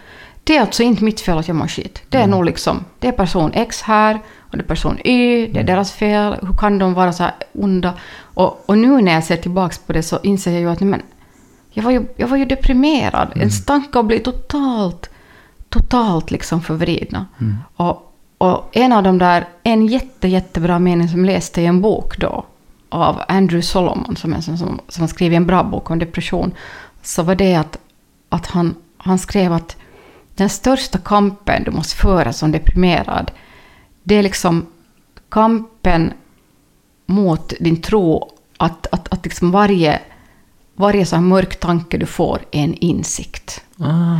[0.44, 2.02] det är alltså inte mitt fel att jag mår skit.
[2.08, 5.60] Det är nog liksom, det är person X här och det är person Y, det
[5.60, 6.36] är deras fel.
[6.42, 7.94] Hur kan de vara så här onda?
[8.34, 11.02] Och, och nu när jag ser tillbaka på det så inser jag ju att men,
[11.70, 13.32] jag, var ju, jag var ju deprimerad.
[13.36, 15.10] Ens tankar blir totalt,
[15.68, 17.26] totalt liksom förvridna.
[17.40, 17.56] Mm.
[17.76, 18.07] Och,
[18.38, 22.46] och en av de där, en jätte, jättebra mening som läste i en bok då,
[22.88, 26.52] av Andrew Solomon, som, är, som, som, som skrivit en bra bok om depression,
[27.02, 27.78] så var det att,
[28.28, 29.76] att han, han skrev att
[30.34, 33.30] den största kampen du måste föra som deprimerad,
[34.02, 34.66] det är liksom
[35.28, 36.12] kampen
[37.06, 40.00] mot din tro att, att, att liksom varje,
[40.74, 43.62] varje sån här mörk tanke du får är en insikt.
[43.78, 44.16] Ah,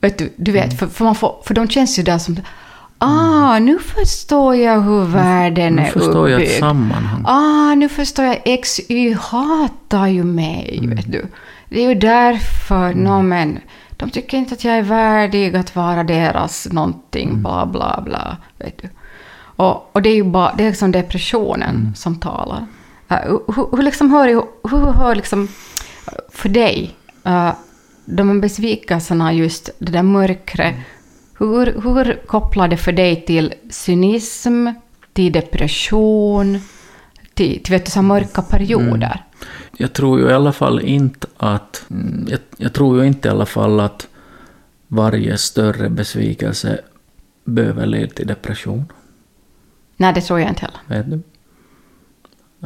[0.00, 2.36] Vet du, du vet, för, för, man får, för de känns ju där som
[2.98, 6.60] Ah, nu förstår jag hur världen nu är förstår jag ett uppbyggd.
[6.60, 7.22] sammanhang.
[7.26, 8.62] Ah, nu förstår jag.
[8.62, 10.96] XY hatar ju mig, Mm.
[10.96, 11.26] vet du.
[11.68, 13.58] Det är ju därför, nå men,
[13.90, 17.42] de tycker inte att jag är värdig att vara deras någonting, Mm.
[17.42, 18.88] bla bla bla, vet du.
[19.56, 21.94] Och, och det är ju bara, det är liksom depressionen Mm.
[21.94, 22.66] som talar.
[23.12, 23.16] Uh,
[23.56, 24.28] hur, hur liksom hör,
[24.70, 25.48] hur hör liksom,
[26.32, 27.50] för dig, uh,
[28.04, 30.74] de här besvikelserna, just det där mörkret,
[31.38, 34.66] hur, hur kopplar det för dig till cynism,
[35.12, 36.58] till depression,
[37.34, 39.24] till, till vet du, så mörka perioder?
[39.76, 41.84] Jag tror ju i alla fall inte att...
[41.90, 44.08] mm, Jag, jag tror ju inte i alla fall att
[44.88, 46.80] varje större besvikelse
[47.44, 48.84] behöver leda till depression.
[49.96, 51.02] Nej, det tror jag inte heller.
[51.02, 51.20] Vet du?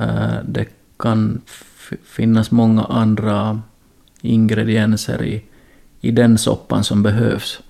[0.03, 0.67] Eh, Det
[0.99, 1.41] kan
[2.05, 3.63] finnas många andra
[4.21, 5.45] ingredienser i,
[6.01, 7.61] i den soppan som behövs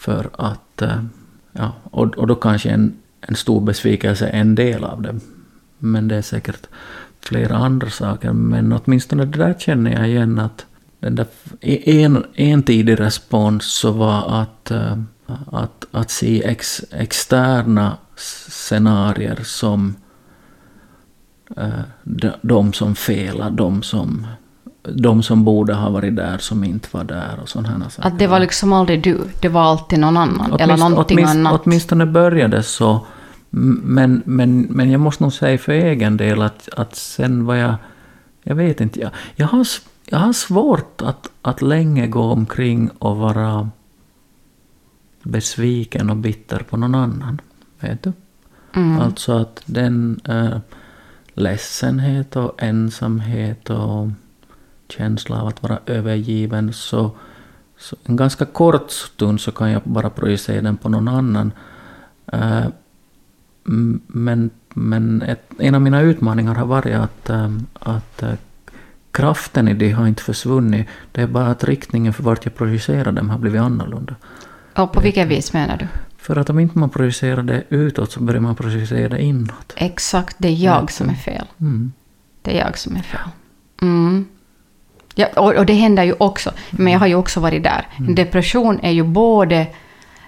[0.00, 0.82] för att...
[0.82, 1.02] Eh,
[1.52, 5.20] ja, och, och då kanske en, en stor besvikelse är en del av det.
[5.78, 6.66] Men det är säkert
[7.20, 8.32] flera andra saker.
[8.32, 10.66] Men åtminstone det där känner jag igen att
[11.00, 11.26] den där
[11.60, 14.98] e, en, en tidig respons så var att, eh,
[15.46, 17.96] att, att se ex, externa
[18.48, 19.96] scenarier som
[21.56, 21.80] eh,
[22.42, 24.26] de som felar, de som,
[24.82, 28.08] de som borde ha varit där som inte var där och sådana saker.
[28.08, 31.34] Att det var liksom aldrig du, det var alltid någon annan, eller Åtminst- någonting åtminst-
[31.34, 31.60] annat.
[31.64, 33.06] Åtminstone började så.
[33.50, 37.74] Men, men, men jag måste nog säga för egen del att, att sen var jag...
[38.42, 39.00] Jag vet inte.
[39.00, 39.66] Jag, jag, har,
[40.06, 43.70] jag har svårt att, att länge gå omkring och vara
[45.22, 47.40] besviken och bitter på någon annan.
[47.80, 48.12] Vet du?
[48.74, 49.00] Mm.
[49.00, 50.58] Alltså att den äh,
[51.34, 54.08] ledsenhet och ensamhet och
[54.92, 57.10] känsla av att vara övergiven så,
[57.78, 61.52] så en ganska kort stund så kan jag bara projicera den på någon annan.
[63.66, 68.32] M- men men ett, en av mina utmaningar har varit att, ähm, att äh,
[69.10, 70.86] kraften i det har inte försvunnit.
[71.12, 74.14] Det är bara att riktningen för vart jag projicerar dem har blivit annorlunda.
[74.76, 75.86] Och på vilket vis menar du?
[76.16, 79.72] För att om inte man projicerar det utåt så börjar man projicera det inåt.
[79.76, 81.46] Exakt, det är jag som är fel.
[81.60, 81.92] Mm.
[82.42, 83.28] Det är jag som är fel.
[83.82, 84.24] Mm.
[85.14, 87.86] Ja, och, och det händer ju också, men jag har ju också varit där.
[87.98, 88.14] Mm.
[88.14, 89.66] Depression är ju både...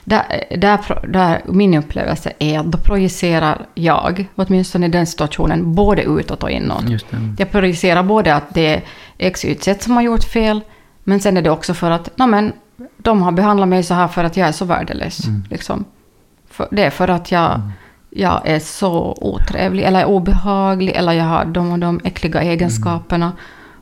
[0.05, 6.03] Där, där, där min upplevelse är att då projicerar jag, åtminstone i den situationen, både
[6.03, 6.85] utåt och inåt.
[7.39, 8.83] Jag projicerar både att det är
[9.19, 10.61] X, Y, Z som har gjort fel,
[11.05, 12.53] men sen är det också för att "Nå, men,
[12.97, 15.27] de har behandlat mig så här för att jag är så värdelös.
[15.27, 15.45] Mm.
[15.51, 15.85] Liksom.
[16.51, 17.61] För, det är för att jag,
[18.11, 23.33] jag är så otrevlig eller obehaglig eller jag har de och de äckliga egenskaperna.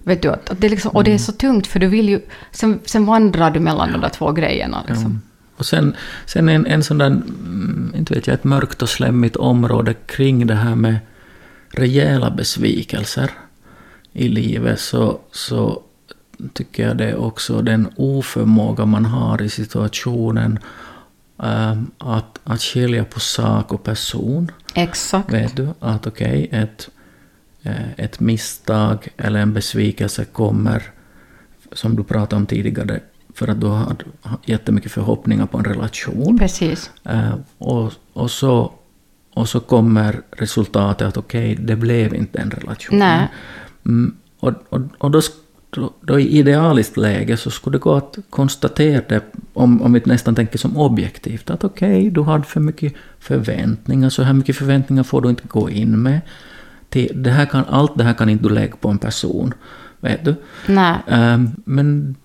[0.05, 2.21] Vet du, att det är liksom, och det är så tungt för du vill ju...
[2.53, 4.85] Sen, sen vandrar du mellan de där två grejerna.
[4.89, 5.21] Liksom.
[5.57, 9.37] Och sen, sen en, en sån där, mm, inte vet jag, ett mörkt och slemmigt
[9.37, 10.99] område kring det här med
[11.71, 13.31] rejäla besvikelser
[14.13, 15.83] i livet så, så
[16.53, 20.59] tycker jag det är också den oförmåga man har i situationen
[21.43, 24.51] ähm, att, att skilja på sak och person.
[24.75, 25.33] Exakt.
[25.33, 27.00] Vet du att okej, ett, eh,
[27.97, 30.83] ett misstag eller en besvikelse kommer,
[31.73, 33.01] som du pratade om tidigare,
[33.35, 33.97] för att du har
[34.45, 36.39] jättemycket förhoppningar på en relation.
[36.39, 36.91] Precis.
[37.05, 38.73] Eh, och, och, så,
[39.35, 42.99] och så kommer resultatet att okej, det blev inte en relation.
[42.99, 43.29] Nej.
[43.87, 45.21] Mm, och och, och då,
[45.71, 50.03] då, då i idealiskt läge så skulle det gå att konstatera det, om, om vi
[50.05, 55.03] nästan tänker som objektivt, att okej, du hade för mycket förväntningar, så här mycket förväntningar
[55.03, 56.21] får du inte gå in med.
[56.91, 59.55] Till, det här kan, allt det här kan inte du lägga på en person,
[60.01, 60.35] vet du.
[60.67, 60.97] Nej.
[61.07, 62.17] Ehm, Men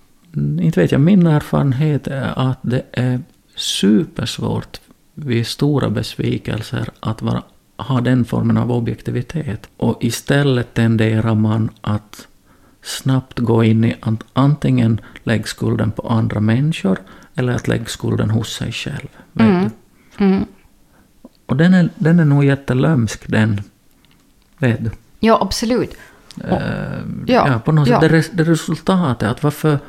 [0.61, 3.21] inte vet jag, min erfarenhet är att det är
[3.55, 4.79] supersvårt
[5.13, 7.43] vid stora besvikelser att vara,
[7.77, 9.69] ha den formen av objektivitet.
[9.77, 12.27] Och istället tenderar man att
[12.83, 16.97] snabbt gå in i att antingen lägga skulden på andra människor
[17.35, 19.07] eller att lägga skulden hos sig själv.
[19.33, 19.69] Vet Mm.
[20.17, 20.25] du?
[20.25, 20.45] Mm.
[21.45, 23.61] Och den är, den är nog jättelömsk den.
[24.67, 24.91] Vet du?
[25.19, 25.93] Ja, absolut.
[26.35, 28.01] Och- Eh, ja, ja, på något ja.
[28.01, 29.29] sätt det, det resultatet.
[29.29, 29.79] Att varför,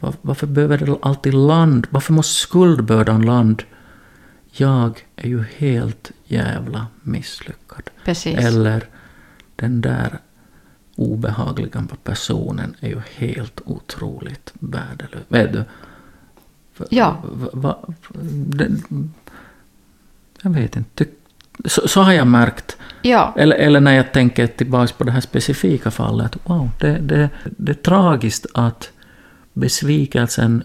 [0.00, 1.86] var, varför behöver det alltid land?
[1.90, 3.62] Varför måste skuldbördan land?
[4.52, 7.82] Jag är ju helt jävla misslyckad.
[8.04, 8.38] Precis.
[8.38, 8.84] Eller
[9.56, 10.18] den där
[10.96, 15.22] obehagliga personen är ju helt otroligt värdelös.
[15.28, 15.58] Vet du?
[16.76, 17.16] Va- Ja.
[17.24, 17.78] va- va-
[18.34, 18.82] den,
[20.42, 21.04] jag vet inte.
[21.64, 22.76] Så, så har jag märkt.
[23.02, 23.34] Ja.
[23.36, 26.36] Eller, eller när jag tänker tillbaka på det här specifika fallet.
[26.44, 28.90] Wow, det, det, det är tragiskt att
[29.52, 30.62] besvikelsen...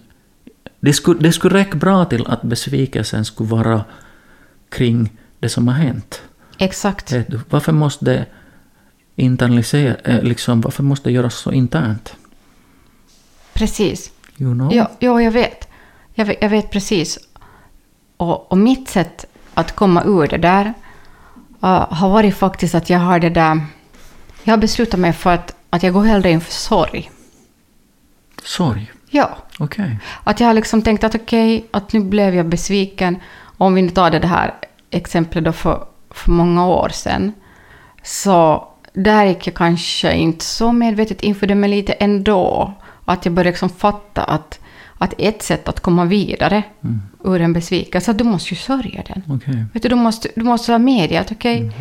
[0.80, 3.84] Det skulle, det skulle räcka bra till att besvikelsen skulle vara
[4.70, 6.22] kring det som har hänt.
[6.58, 7.10] Exakt.
[7.28, 8.26] Du, Varför måste det
[9.16, 12.16] internalisera, eh, liksom, varför måste det göras så internt?
[13.54, 14.12] Precis.
[14.38, 14.74] You know?
[14.74, 15.68] Ja, ja, jag vet.
[16.14, 17.20] Jag vet, jag vet precis.
[18.18, 20.66] Och, och mitt sätt att komma ur det där
[21.64, 23.62] uh, har varit faktiskt att jag har det där...
[24.44, 27.12] Jag har beslutat mig för att, att jag går hellre in för sorg.
[28.44, 28.92] Sorg.
[29.10, 29.30] Ja.
[29.60, 30.00] Okej.
[30.24, 33.20] Att jag har liksom tänkt att okej, att nu blev jag besviken.
[33.58, 34.54] Om vi nu tar det det här
[34.90, 37.34] exemplet då för, för många år sedan.
[38.04, 42.74] Så där gick jag kanske inte så medvetet inför det, men lite ändå.
[43.06, 44.60] Att jag började liksom fatta att,
[45.02, 47.02] att ett sätt att komma vidare Mm.
[47.24, 49.24] ur en besvikelse, att du måste ju sörja den.
[49.36, 49.66] Okej.
[49.74, 51.72] Vet du, du måste, du måste vara med i att okej,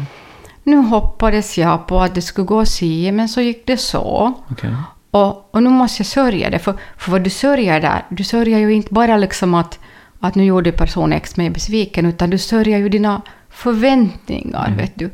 [0.64, 4.33] nu hoppades jag på att det skulle gå si, men så gick det så.
[4.50, 4.70] Okej.
[5.11, 8.59] Och, och nu måste jag sörja det, för, för vad du sörjer där, du sörjer
[8.59, 9.78] ju inte bara liksom att,
[10.20, 15.11] att nu gjorde person X mig besviken, utan du sörjer ju dina förväntningar, vet du.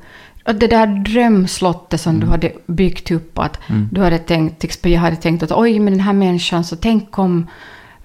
[0.46, 3.58] Och det där drömslottet som du hade byggt upp, att
[3.92, 7.46] du hade tänkt, jag hade tänkt att oj, med den här människan, så tänk om,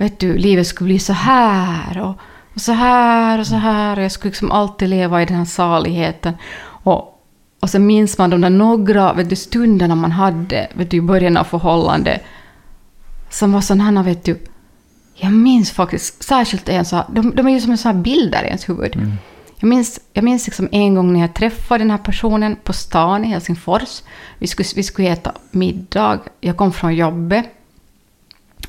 [0.02, 2.16] vet du, livet skulle bli så här och,
[2.54, 5.46] och så här och så här, och jag skulle liksom alltid leva i den här
[5.46, 6.34] saligheten.
[6.62, 7.24] Och,
[7.60, 11.02] och så minns man de där några vet du, stunderna man hade vet du, i
[11.02, 12.24] början av förhållandet.
[13.30, 14.40] Som var sådana här, vet du.
[15.16, 18.04] Jag minns faktiskt särskilt en så här, de, de är ju som en sån här
[18.04, 18.96] bilder i ens huvud.
[19.60, 23.26] Jag minns, jag minns liksom en gång när jag träffade den här personen på stan
[23.26, 24.02] i Helsingfors.
[24.38, 26.20] Vi skulle, vi skulle äta middag.
[26.40, 27.46] Jag kom från jobbet.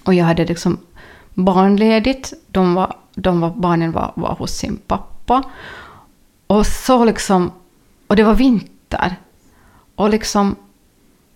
[0.04, 0.78] Och jag hade liksom
[1.34, 2.32] barnledigt.
[2.46, 5.42] De var, de var, barnen var, var hos sin pappa.
[6.46, 7.52] Och så liksom...
[8.06, 9.16] Och det var vinter.
[9.94, 10.56] Och liksom...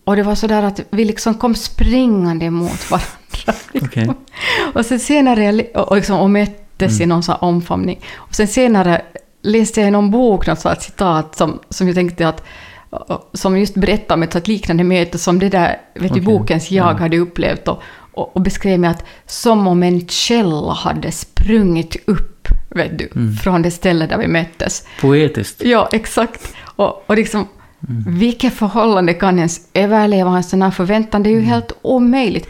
[0.04, 3.60] Och det var så där att vi liksom kom springande mot varandra.
[3.86, 4.10] Okej.
[4.74, 8.00] Och sen senare, och, liksom, och möttes i någon sån omfamning.
[8.16, 9.02] Och sen senare
[9.42, 12.44] läste jag i någon bok något sånt citat som, som jag tänkte att
[13.32, 16.92] som just berättade om ett liknande möte som det där vet du, Okej, bokens jag
[16.92, 16.98] ja.
[16.98, 17.82] hade upplevt och,
[18.16, 23.36] och, och beskrev mig att som om en källa hade sprungit upp vet du, Mm.
[23.36, 24.86] från det ställe där vi möttes.
[25.00, 25.62] Poetiskt.
[25.64, 26.54] Ja, exakt.
[26.76, 27.48] Och, och liksom,
[27.88, 28.18] Mm.
[28.18, 31.22] vilket förhållande kan ens överleva en sån här förväntan?
[31.22, 31.50] Det är ju Mm.
[31.50, 32.48] helt omöjligt.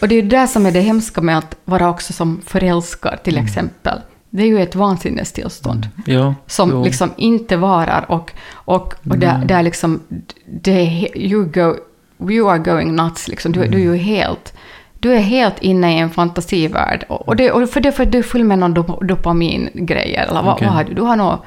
[0.00, 3.22] Och det är ju det som är det hemska med att vara också som förälskad,
[3.22, 3.46] till Mm.
[3.46, 3.98] exempel.
[4.30, 6.84] Det är ju ett vansinnestillstånd Ja, som jo.
[6.84, 10.00] liksom inte varar och, och, och där, där liksom,
[10.62, 11.74] det you, go,
[12.30, 13.52] you are going nuts liksom.
[13.52, 14.54] Du, du är ju helt,
[15.06, 17.04] du är helt inne i en fantasivärld.
[17.08, 20.42] Och, det, och för det för att du är full med någon dop, dopamingrejer, eller
[20.42, 20.66] vad, Okej.
[20.66, 20.94] vad har du?
[20.94, 21.38] Du har någon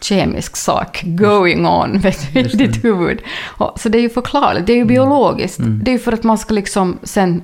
[0.00, 3.18] kemisk sak going on vet du, i ditt huvud.
[3.44, 5.58] Och, så det är ju förklarligt, det är ju biologiskt.
[5.58, 5.80] Mm.
[5.84, 7.42] Det är ju för att man ska liksom sen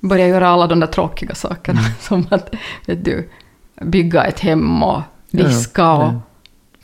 [0.00, 1.80] börja göra alla de där tråkiga sakerna.
[1.80, 1.92] Mm.
[2.00, 2.54] Som att,
[2.86, 3.30] vet du,
[3.82, 5.00] bygga ett hem och
[5.30, 6.20] Ja, diska och det-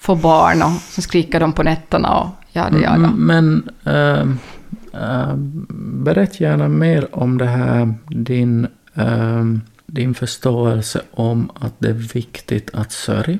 [0.00, 2.94] få barn och så skriker de på nätterna och jada jada.
[2.94, 4.26] Mm, Men äh,
[4.92, 5.34] äh,
[6.04, 9.44] berätta gärna mer om det här, din, äh,
[9.86, 13.38] din förståelse om att det är viktigt att sörja.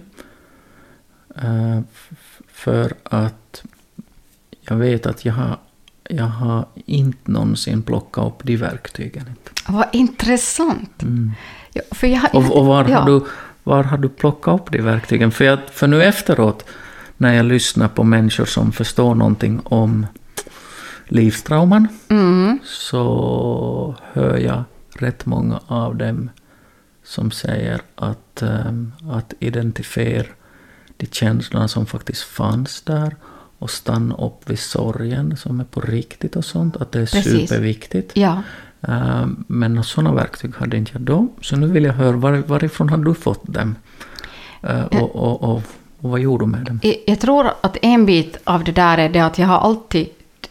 [1.93, 3.63] F- för att
[4.61, 5.57] jag vet att jag har,
[6.09, 9.25] jag har inte någonsin plockat upp de verktygen.
[9.69, 11.03] Vad intressant.
[11.03, 11.33] Mm.
[11.73, 12.99] Ja, för jag, Och, och var, ja.
[12.99, 13.21] har du,
[13.65, 15.31] var har du plockat upp de verktygen?
[15.31, 16.65] För, jag, för nu efteråt,
[17.17, 20.07] när jag lyssnar på människor som förstår någonting om
[21.11, 24.63] livstrauman, Mm, så hör jag
[24.99, 26.31] rätt många av dem
[27.05, 30.27] som säger att, ehm, att identifiera
[30.97, 33.17] de känslorna som faktiskt fanns där
[33.59, 37.49] och stanna upp vid sorgen som är på riktigt och sånt, att det är Precis.
[37.51, 38.13] superviktigt.
[38.17, 38.43] ja.
[38.89, 41.29] Ehm, Men sådana verktyg hade inte jag då.
[41.41, 43.77] Så nu vill jag höra var, varifrån har du fått dem?
[44.63, 45.63] Eh, och, och, och,
[46.01, 46.81] och vad gjorde du med dem?
[46.83, 50.09] Jag, jag tror att en bit av det där är det att jag har alltid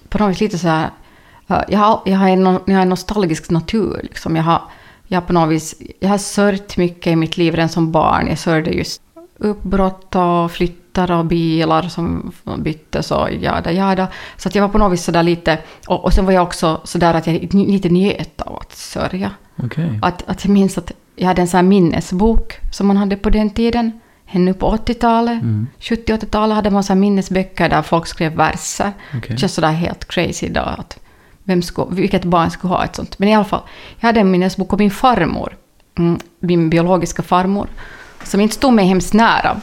[0.10, 0.89] på något vis lite så här...
[1.67, 4.00] Jag har, jag har, en, jag har en nostalgisk natur.
[4.04, 4.36] Liksom.
[4.36, 4.62] Jag, har,
[5.08, 8.28] jag, har på något vis, jag har sörjt mycket i mitt liv redan som barn.
[8.28, 9.02] Jag sörjde just
[9.38, 14.08] uppbrott och flyttar och bilar som byttes och jada jada.
[14.38, 15.58] Så att jag var på något vis sådär lite...
[15.88, 19.32] Och, och sen var jag också sådär att jag lite njöt av att sörja.
[19.63, 20.00] Okej.
[20.02, 23.30] Att, att jag minns att jag hade en sån här minnesbok som man hade på
[23.30, 24.00] den tiden.
[24.31, 25.41] Ännu på 80-talet.
[25.41, 25.67] Mm.
[25.79, 28.91] 70-80-talet hade man så minnesböcker där folk skrev verser.
[29.17, 29.29] Okej.
[29.29, 30.75] Det känns sådär helt crazy idag.
[30.77, 30.99] Att
[31.43, 33.19] vem skulle, vilket barn skulle ha ett sånt?
[33.19, 33.61] Men i alla fall,
[33.99, 35.57] jag hade en minnesbok om min farmor.
[35.97, 37.67] Mm, min biologiska farmor.
[38.23, 39.61] Som inte stod mig hemskt nära.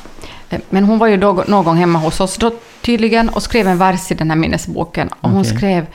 [0.50, 3.68] Eh, Men hon var ju då, någon gång hemma hos oss då tydligen och skrev
[3.68, 5.09] en vers i den här minnesboken.
[5.20, 5.57] Och hon Okej.
[5.57, 5.87] skrev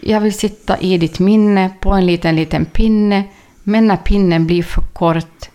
[0.00, 3.24] Jag vill sitta i ditt minne på en liten, liten pinne.
[3.62, 5.48] Men när pinnen blir för kort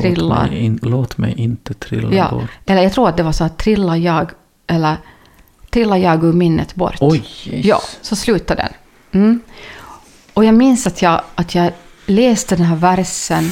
[0.00, 2.50] trillar Låt mig, in, låt mig inte trilla Ja, bort.
[2.66, 4.30] eller jag tror att det var så att trillar jag,
[4.66, 4.96] eller
[5.70, 6.96] trillar jag ur minnet bort.
[7.00, 7.16] Oj!
[7.46, 7.64] yes.
[7.66, 9.22] Ja, så slutade den.
[9.22, 9.40] Mm.
[10.34, 11.72] Och jag minns att jag, att jag
[12.06, 13.50] läste den här versen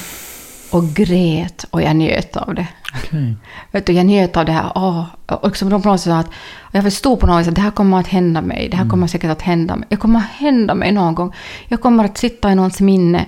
[0.70, 2.66] och grät och jag njöt av det.
[2.94, 3.34] Okej.
[3.72, 4.72] Vet du, jag njöt av det här.
[4.74, 6.30] Åh, och liksom på något sätt att,
[6.72, 8.68] jag förstod på något vis att det här kommer att hända mig.
[8.68, 9.86] Det här kommer säkert att hända mig.
[9.90, 11.32] Jag kommer att hända mig någon gång.
[11.68, 13.26] Jag kommer att sitta i någons minne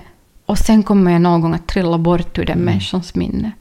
[0.49, 3.51] och sen kommer jag någon gång att trilla bort ur den människans minne.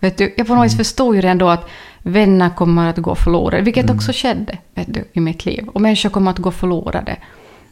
[0.00, 1.68] Vet du, jag på något vis förstod ju redan då att
[2.02, 5.68] vänner kommer att gå förlorade, vilket också skedde vet du, i mitt liv.
[5.68, 7.16] Och människor kommer att gå förlorade.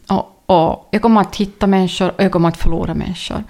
[0.07, 3.43] Och, och jag kommer att hitta människor och jag kommer att förlora människor.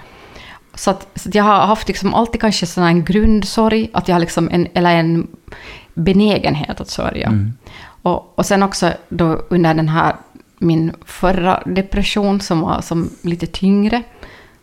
[0.75, 4.15] Så att, så att jag har haft liksom alltid kanske sån en grundsorg, att jag
[4.15, 5.27] har liksom en, eller en
[5.93, 7.27] benägenhet att sörja.
[7.27, 7.53] Mm.
[8.01, 10.15] Och, och sen också då under den här,
[10.59, 14.03] min förra depression som var som lite tyngre,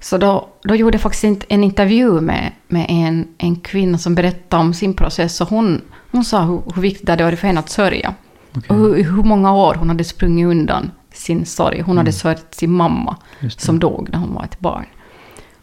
[0.00, 4.60] så då, då gjorde jag faktiskt en intervju med, med en, en kvinna som berättade
[4.62, 5.80] om sin process och hon,
[6.10, 8.14] hon sa hur, hur viktigt det varit för henne att sörja.
[8.56, 8.62] Okej.
[8.70, 11.80] Och hur, hur många år hon hade sprungit undan sin sorg.
[11.80, 13.16] Hon hade sörjt sin mamma
[13.56, 14.86] som dog när hon var ett barn.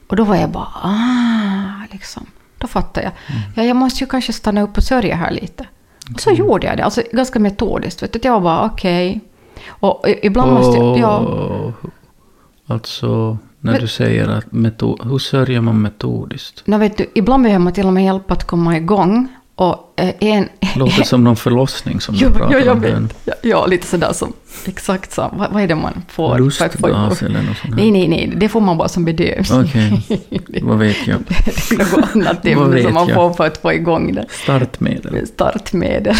[0.07, 2.25] Och då var jag bara, ah, liksom.
[2.57, 3.13] Då fattade jag.
[3.55, 5.65] Ja, jag måste ju kanske stanna upp och sörja här lite.
[6.13, 8.03] Och så gjorde jag det, alltså ganska metodiskt.
[8.03, 8.19] Vet du.
[8.23, 9.21] Jag var bara, okej.
[9.67, 11.73] Och i- ibland måste jag, ja, Och,
[12.67, 16.67] Alltså, när Men- du säger att metod, hur sörjer man metodiskt?
[16.67, 19.27] no, vet du, ibland behöver man till och med hjälp att komma igång.
[19.57, 20.49] Och eh, en...
[20.75, 22.79] Låter som någon förlossning som Jo, du pratar jo, om.
[22.79, 23.17] vet.
[23.25, 24.33] Ja, ja, lite sådär som,
[24.65, 25.29] exakt så.
[25.33, 26.39] Vad, vad är det man får?
[26.39, 27.17] Lustgas eller något
[27.57, 27.91] sånt Nej, här.
[27.91, 29.61] nej, nej, det får man bara som bedövning.
[29.61, 30.21] Okej,
[30.63, 31.19] vad vet jag?
[31.69, 33.15] det är något annat ämne som man jag?
[33.15, 34.25] får för att få igång det.
[34.29, 35.27] Startmedel.
[35.27, 36.15] startmedel.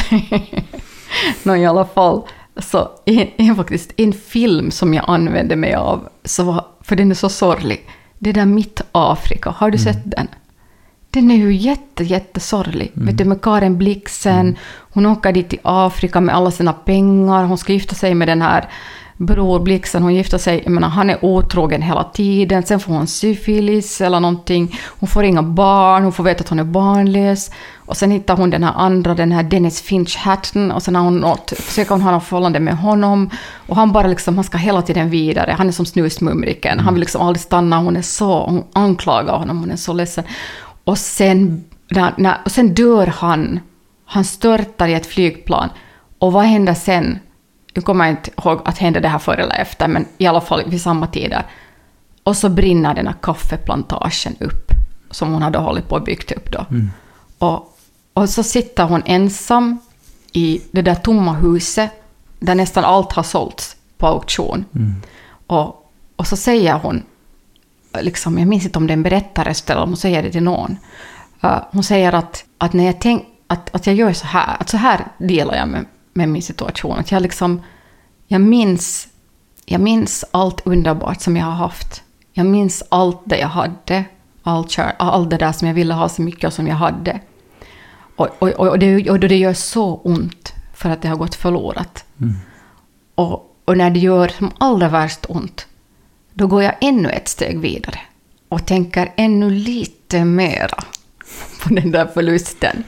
[1.43, 2.22] Nå, i alla fall,
[2.58, 7.12] så en, en, faktiskt, en film som jag använde mig av, så var, för den
[7.12, 7.88] är så sorglig,
[8.20, 10.28] det där Mitt Afrika, har du sett den?
[11.10, 12.92] Den är ju jätte, jättesorglig.
[12.96, 13.06] Mm.
[13.08, 14.58] Vet du, med Karen Blixen,
[14.94, 18.42] hon åker dit till Afrika med alla sina pengar, hon ska gifta sig med den
[18.42, 18.70] här
[19.18, 23.07] Bror Blixen, hon gifter sig, jag menar, han är otrogen hela tiden, sen får hon
[23.07, 27.97] syfilis eller någonting, hon får inga barn, hon får veta att hon är barnlös, och
[27.97, 31.18] sen hittar hon den här andra, den här Dennis Finch Hatton, och sen har hon
[31.18, 33.30] något, försöker hon ha något förhållande med honom,
[33.68, 37.01] och han bara liksom, han ska hela tiden vidare, han är som snusmumriken, han vill
[37.01, 40.24] liksom aldrig stanna, hon är så, hon anklagar honom, hon är så ledsen.
[40.84, 43.59] Och sen, när, när, och sen dör han,
[44.05, 45.70] han störtar i ett flygplan,
[46.20, 47.20] och vad händer sen?
[47.76, 50.41] Nu kommer jag inte ihåg att hände det här före eller efter, men i alla
[50.41, 51.43] fall vid samma tider.
[52.23, 54.71] Och så brinner den här kaffeplantagen upp,
[55.11, 56.65] som hon hade hållit på och byggt upp då.
[57.38, 57.78] Och,
[58.13, 59.80] och så sitter hon ensam
[60.32, 61.91] i det där tomma huset,
[62.39, 64.65] där nästan allt har sålts på auktion.
[65.47, 67.03] Och, och så säger hon,
[68.01, 70.43] liksom, jag minns inte om det är en berättarröst eller om hon säger det till
[70.43, 70.78] någon.
[71.43, 74.69] Uh, hon säger att, att när jag tänk, att, att jag gör så här, att
[74.69, 75.86] så här delar jag med,
[76.16, 76.99] med min situation.
[76.99, 77.61] Att jag liksom,
[78.28, 79.07] jag minns,
[79.66, 82.03] jag minns allt underbart som jag har haft.
[82.34, 84.05] Jag minns allt det jag hade,
[84.43, 87.20] allt, kär, allt det där som jag ville ha så mycket och som jag hade.
[88.16, 92.05] Och, och, och, det, och det gör så ont för att det har gått förlorat.
[93.16, 95.68] Och, och när det gör som allra värst ont,
[96.34, 97.99] då går jag ännu ett steg vidare
[98.49, 100.84] och tänker ännu lite mera
[101.63, 102.84] på den där förlusten.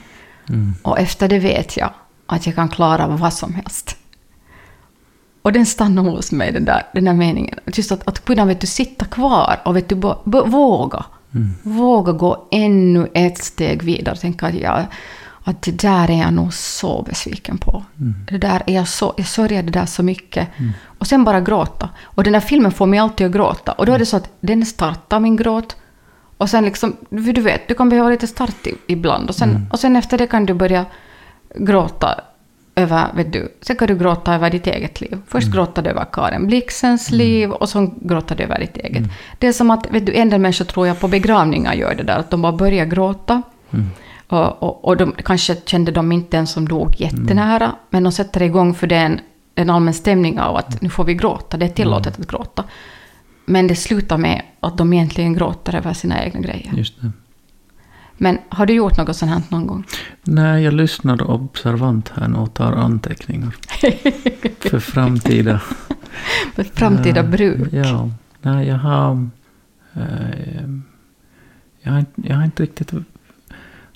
[0.82, 1.90] Och efter det vet jag
[2.28, 3.96] att jag kan klara vad som helst.
[5.42, 7.58] Och den stannar hos mig, den där, den där meningen.
[7.66, 11.04] Just att, att kunna vet du, sitta kvar och vet du, bo, bo, våga.
[11.62, 14.86] Våga gå ännu ett steg vidare tänka att, jag,
[15.44, 17.84] att det där är jag nog så besviken på.
[18.30, 20.48] Det där är jag så, jag sörjer det där så mycket.
[20.98, 21.88] Och sen bara gråta.
[22.02, 23.72] Och den där filmen får mig alltid att gråta.
[23.72, 25.76] Och då är det så att den startar min gråt.
[26.36, 29.28] Och sen liksom, du vet, du kan behöva lite start ibland.
[29.28, 30.86] Och sen, och sen efter det kan du börja
[31.54, 32.20] gråta
[32.74, 35.18] över, vet du, sen kan du gråta över ditt eget liv.
[35.26, 39.02] Först gråter du över Karen Blixens liv och så gråter du över ditt eget.
[39.38, 42.02] Det är som att, vet du, en del människor tror jag på begravningar gör det
[42.02, 43.42] där, att de bara börjar gråta.
[44.28, 48.42] Och, och, och de, kanske kände de inte en som dog jättenära, men de sätter
[48.42, 49.20] igång för den
[49.54, 52.64] en allmän stämning av att nu får vi gråta, det är tillåtet att gråta.
[53.44, 56.72] Men det slutar med att de egentligen gråter över sina egna grejer.
[56.72, 57.10] Just det.
[58.18, 59.84] Men har du gjort något sånt här någon gång?
[60.24, 63.56] Nej, jag lyssnar observant här och tar anteckningar.
[64.70, 65.60] för framtida...
[66.54, 67.72] För framtida bruk?
[67.72, 68.10] Ja.
[68.42, 69.28] Nej, jag har...
[69.92, 70.68] eh,
[71.80, 72.92] jag, har inte, jag har inte riktigt...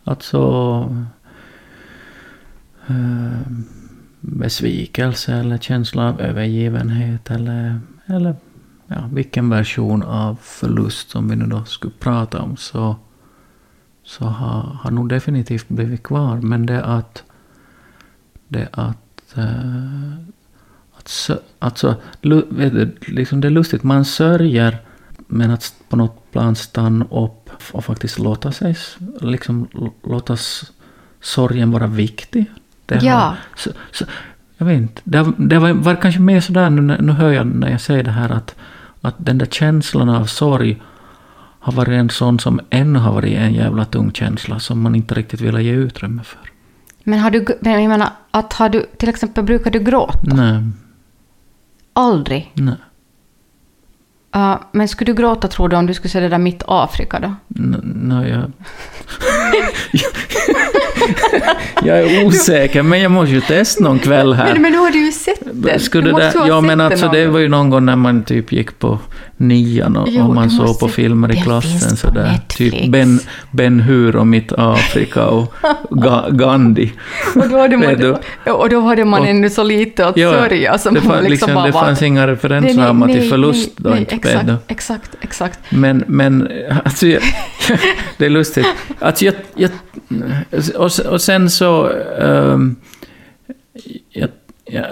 [0.04, 1.06] Alltså...
[4.20, 8.36] besvikelse eller känsla av övergivenhet eller, eller
[8.86, 12.96] ja, vilken version av förlust som vi nu då skulle prata om så,
[14.04, 16.36] så har, har nog definitivt blivit kvar.
[16.36, 17.22] Men det att,
[18.48, 20.12] det att, eh,
[20.98, 22.46] att sö- alltså, du,
[23.00, 24.78] liksom det är lustigt, man sörjer
[25.26, 28.76] men att på något plan stanna upp och faktiskt låta sig,
[29.20, 29.68] liksom
[30.04, 30.36] låta
[31.20, 32.44] sorgen vara viktig.
[32.86, 33.36] Det har- Ja.
[33.56, 34.04] så, så,
[34.56, 37.70] jag vet inte, det, det var, var kanske mer sådär, nu, nu hör jag när
[37.70, 38.54] jag säger det här att,
[39.00, 40.82] att den där känslan av sorg
[41.62, 45.14] har varit en sån som ännu har varit en jävla tung känsla som man inte
[45.14, 46.40] riktigt vill ge utrymme för.
[47.04, 50.20] Men har du, men jag menar, att har du, till exempel brukar du gråta?
[50.22, 50.62] Nej,
[51.92, 52.50] Aldrig.
[52.54, 52.74] nej.
[54.36, 57.20] Uh, men skulle du gråta tror du om du skulle se det där mitt Afrika
[57.20, 57.34] då?
[57.82, 58.52] Nej, jag...
[61.82, 64.52] jag är osäker, men jag måste ju testa någon kväll här.
[64.52, 65.80] Men, men nu har du ju sett den.
[65.80, 67.84] Skulle du det måste ju ha ja sett men alltså det var ju någon gång
[67.84, 68.98] när man typ gick på
[69.42, 72.32] nian och, Jo, och man såg på filmer i klassen sådär.
[72.32, 72.76] Netflix.
[72.76, 73.20] Typ Ben,
[73.50, 75.54] ben Hur och Mitt Afrika och
[75.90, 76.92] Ga, Gandhi.
[77.34, 78.16] Och då hade man,
[78.54, 80.78] och då hade man Och- ännu så lite att Ja, sörja.
[80.78, 84.14] Som det, man fann, liksom, bara det fanns inga referensramar till förlust då nej, inte.
[84.14, 84.56] vet exakt, du.
[84.68, 85.58] exakt, exakt.
[85.70, 86.48] Men, men
[86.84, 87.22] alltså, jag,
[88.18, 88.66] det är lustigt.
[88.98, 89.70] Alltså, jag, jag,
[90.76, 91.88] och, och sen så...
[92.18, 92.76] Um,
[94.10, 94.28] jag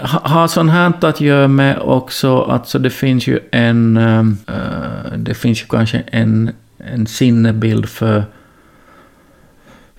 [0.07, 3.97] har sånt här att göra med också, alltså det finns ju en...
[3.97, 4.24] eh,
[5.16, 8.24] det finns ju kanske en, en sinnebild för,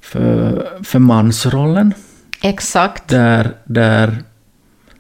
[0.02, 1.94] för, för mansrollen.
[2.42, 3.08] Exakt.
[3.08, 4.18] Där, där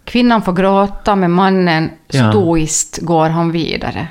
[0.05, 2.29] Kvinnan får gråta, men mannen Ja.
[2.31, 4.07] stoiskt går han vidare.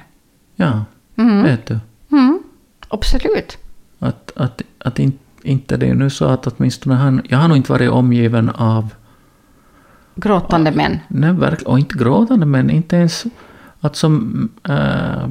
[0.57, 0.85] ja,
[1.16, 1.43] Mm.
[1.43, 1.79] vet du.
[2.12, 2.43] Mm.
[2.89, 3.59] Absolut.
[3.99, 7.23] Att, att, att in, inte det är nu så att åtminstone han...
[7.29, 8.95] Jag har nog inte varit omgiven av...
[10.21, 10.99] Gråtande män.
[11.09, 11.73] Nej, verkligen.
[11.73, 13.25] Och inte gråtande men inte ens...
[13.81, 14.49] Att som...
[14.68, 15.29] Äh,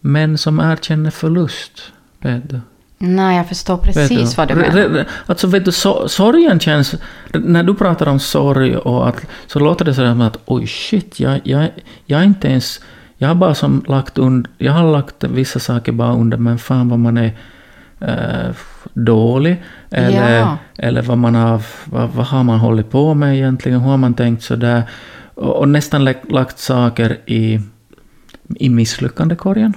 [0.00, 1.92] män som erkänner förlust.
[2.20, 2.60] Vet du.
[2.98, 4.36] Nej, jag förstår precis du?
[4.36, 5.06] vad du menar.
[5.26, 6.94] Alltså vet du, so- sorgen känns...
[7.32, 11.40] När du pratar om sorg och att, så låter det som att oj shit, jag,
[11.44, 11.70] jag,
[12.06, 12.80] jag är inte ens...
[13.16, 16.88] Jag har bara som lagt und, Jag har lagt vissa saker bara under, men fan
[16.88, 17.32] vad man är
[18.08, 18.54] eh,
[18.94, 19.62] dålig.
[19.90, 20.58] Eller, Ja.
[20.78, 21.62] eller vad man har...
[21.84, 23.80] Vad, vad har man hållit på med egentligen?
[23.80, 24.82] Hur har man tänkt sådär?
[25.34, 27.60] Och, och nästan lagt, lagt saker i,
[28.56, 29.74] i misslyckandekorgen.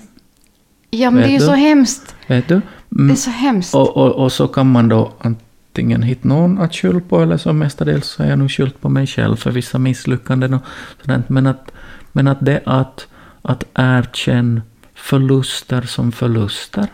[0.89, 2.15] Ja, men det är ju Vet så hemskt.
[2.27, 2.61] Vet du?
[2.89, 3.11] Det Mm.
[3.11, 3.75] är så hemskt.
[3.75, 7.53] Och, och, och så kan man då antingen hitta någon att skylla på eller så
[7.53, 10.61] mestadels så är jag nog skyllt på mig själv för vissa misslyckanden och
[11.05, 11.29] sådant.
[11.29, 11.71] Men att,
[12.11, 13.07] men att det att,
[13.41, 14.61] att erkänna
[14.95, 16.87] förluster som förluster.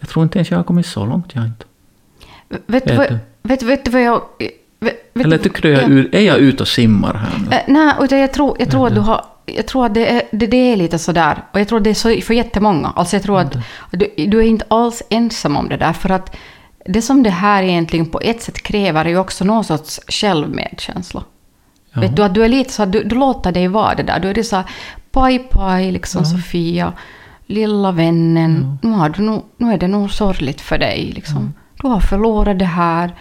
[0.00, 1.64] Jag tror inte ens jag har kommit så långt, jag inte.
[2.66, 4.22] vet, du vad, vet, vet du vad jag...
[4.80, 6.18] Vet, Eller tycker du jag ja.
[6.18, 7.56] är, jag ute och simmar här nu?
[7.56, 9.24] Eh, nej, utan jag tror, jag tror att du har...
[9.46, 11.44] Jag tror att det är, det, det är lite sådär.
[11.52, 12.92] Och jag tror att det är så för jättemånga.
[12.96, 13.56] Alltså jag tror att
[13.90, 15.92] du, du är inte alls ensam om det där.
[15.92, 16.36] För att
[16.86, 21.24] det som det här egentligen på ett sätt kräver är ju också någon sorts självmedkänsla.
[21.92, 22.00] Ja.
[22.00, 24.20] Vet du, att du är lite så att du, du låter dig vara det där.
[24.20, 24.64] Du är det så här,
[25.12, 26.92] paj paj, liksom Sofia,
[27.50, 28.78] lilla vännen.
[28.82, 31.12] Nu, har du nog, nu är det nog sorgligt för dig.
[31.14, 31.54] Liksom.
[31.82, 33.14] Du har förlorat det här.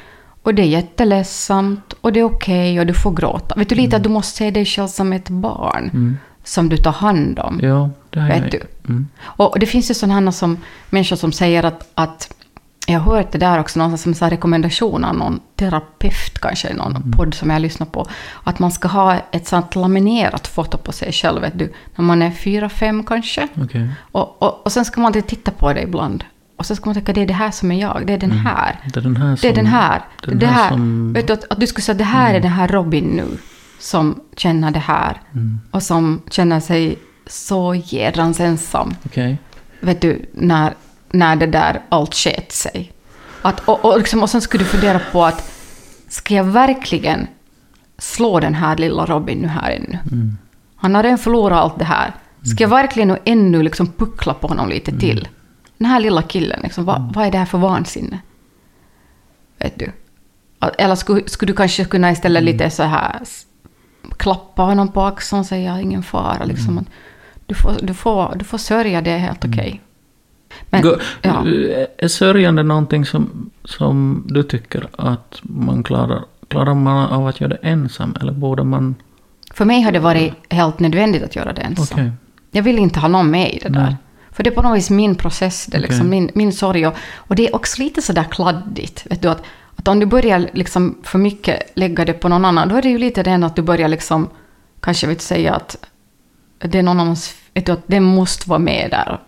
[0.44, 3.56] Och det är jätteledsamt och det är okej och du får gråta.
[3.56, 6.92] Vet du lite att du måste se dig själv som ett barn som du tar
[6.92, 7.60] hand om.
[7.64, 8.52] Ja, det har Vet jag.
[8.52, 8.62] du?
[8.90, 9.08] Mm.
[9.22, 10.58] Och det finns ju sådana som,
[10.90, 12.34] människor som säger att, att
[12.94, 16.96] jag har hört det där också, någon som sa rekommendation av någon terapeut kanske, någon
[16.96, 17.12] Mm.
[17.12, 18.08] podd som jag lyssnar på,
[18.44, 22.22] att man ska ha ett sånt laminerat foto på sig själv, vet du, när man
[22.22, 23.48] är fyra, fem kanske.
[23.64, 23.90] Okej.
[24.12, 26.24] Och, och, och sen ska man titta på det ibland.
[26.58, 28.32] Och sen ska man tänka, det är det här som är jag, det är den
[28.32, 28.76] här.
[28.94, 29.42] Det är den här som...
[29.42, 30.02] Det är den här.
[30.26, 32.52] den det här som- vet du, att, att du skulle säga det här är den
[32.52, 33.38] här Robin nu.
[33.80, 35.22] Som känner det här.
[35.72, 38.94] Och som känner sig så jädrans ensam.
[39.06, 39.38] Okej.
[39.80, 40.74] Vet du, när,
[41.12, 42.92] när det där allt sket sig.
[43.42, 45.52] Att, och, och, liksom, och sen skulle du fundera på att
[46.08, 47.28] ska jag verkligen
[47.98, 49.98] slå den här lilla Robin nu här ännu?
[50.76, 52.14] Han har redan förlorat allt det här.
[52.44, 55.28] Ska jag verkligen nu ännu liksom puckla på honom lite till?
[55.78, 58.20] Den här lilla killen, liksom, vad, vad är det här för vansinne?
[59.60, 59.92] Vet du?
[60.78, 63.22] Eller skulle, skulle du kanske kunna istället lite så här
[64.18, 66.44] klappa honom på axeln och säga ingen fara.
[66.44, 66.78] Liksom.
[66.78, 66.86] att
[67.46, 69.82] Du, får, du, får, du får sörja, det är helt okej.
[70.70, 70.84] Men,
[71.22, 71.46] ja.
[71.98, 76.24] Är sörjande någonting som, som du tycker att man klarar?
[76.48, 78.96] Klarar man av att göra det ensam eller borde man...
[79.54, 82.00] För mig har det varit helt nödvändigt att göra det ensam.
[82.00, 82.12] Okej.
[82.52, 83.82] Jag vill inte ha någon med i det där.
[83.82, 83.96] Nej.
[84.32, 86.10] För det är på något vis min process, det är liksom Okej.
[86.10, 86.88] min, min sorg.
[86.88, 89.06] Och, och det är också lite sådär kladdigt.
[89.10, 89.44] Vet du, att,
[89.76, 92.90] att om du börjar liksom för mycket lägga det på någon annan, då är det
[92.90, 94.30] ju lite det att du börjar liksom,
[94.80, 95.88] kanske vill säga att
[96.60, 99.20] det är någon annans, vet du, att den måste vara med där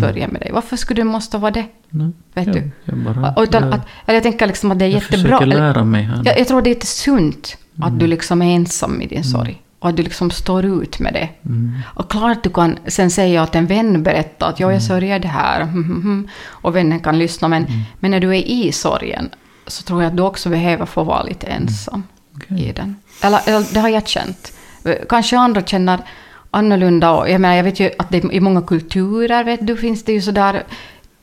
[0.00, 0.50] sörja med dig.
[0.52, 1.66] Varför skulle du måste vara det?
[1.90, 2.70] Nej, Vet jag, du?
[2.84, 5.22] Jag, bara, Utan jag, att, eller jag tänker liksom att det är jag jättebra.
[5.22, 6.22] försöker eller- lära mig här.
[6.24, 7.98] jag, jag tror det är jättesunt att Mm.
[7.98, 9.62] du liksom är ensam i din sorg.
[9.78, 11.28] Och att du liksom står ut med det.
[11.46, 11.72] Mm.
[11.84, 14.70] Och klart du kan sen säga att en vän berättar att Mm.
[14.70, 15.68] ja, jag sörjer det här.
[16.48, 17.48] Och vännen kan lyssna.
[17.48, 17.80] Men, Mm.
[18.00, 19.28] men när du är i sorgen
[19.66, 22.02] så tror jag att du också behöver få vara lite ensam
[22.36, 22.68] Okej.
[22.68, 22.96] i den.
[23.22, 24.52] Eller, eller det har jag känt.
[25.08, 25.98] Kanske andra känner
[26.50, 27.10] annorlunda.
[27.10, 30.12] Och jag menar, jag vet ju att det i många kulturer vet du, finns det
[30.12, 30.62] ju sådär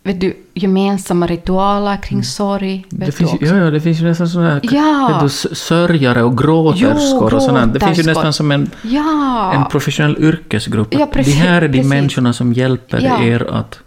[0.03, 2.73] vet du, gemensamma ritualer kring sorg.
[2.73, 2.85] Mm.
[2.89, 5.19] Det Vet finns, du ju, ja, ja, det finns ju nästan sådana här Ja.
[5.23, 7.67] du, sörjare och gråterskor Jo, och.
[7.67, 9.53] Det finns ju nästan som en, Ja.
[9.53, 10.87] en professionell yrkesgrupp.
[10.93, 11.89] Ja, precis, de här är de precis.
[11.89, 13.23] människorna som hjälper Ja.
[13.23, 13.79] er att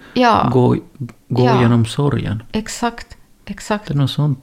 [0.53, 0.77] gå,
[1.29, 1.59] gå Ja.
[1.59, 2.43] igenom sorgen.
[2.53, 3.07] Exakt.
[3.47, 3.87] Exakt.
[3.89, 4.37] Det är någon sån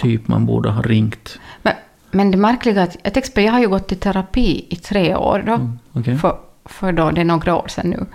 [0.00, 1.38] typ man borde ha ringt.
[1.62, 1.72] Men,
[2.14, 5.42] men det märkliga är att jag, jag har ju gått i terapi i tre år
[5.46, 5.52] då.
[5.52, 6.18] Mm, okej.
[6.18, 8.06] För, för då, det är några år sedan nu.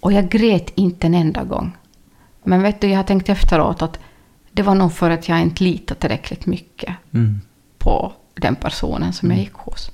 [0.00, 1.76] Och jag grät inte en enda gång.
[2.44, 3.98] Men vet du, jag har tänkt efteråt att
[4.52, 7.40] det var nog för att jag inte litade tillräckligt mycket Mm.
[7.78, 9.90] på den personen som jag gick hos.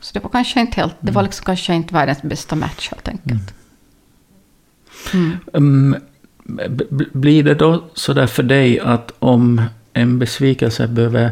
[0.00, 1.28] Så det var kanske inte helt, det var Mm.
[1.28, 3.54] liksom kanske inte världens bästa match helt enkelt.
[5.14, 5.36] Mm.
[5.54, 5.96] Mm,
[6.90, 9.62] b- blir det då sådär för dig att om
[9.92, 11.30] en besvikelse behöver...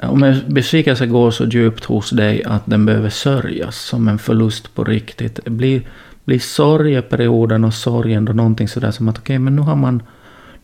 [0.00, 4.18] Eh, om en besvikelse går så djupt hos dig att den behöver sörjas som en
[4.18, 5.44] förlust på riktigt.
[5.44, 5.82] Blir,
[6.24, 10.02] blir sorgeperioden och sorgen då någonting sådär som att okej, men nu har man,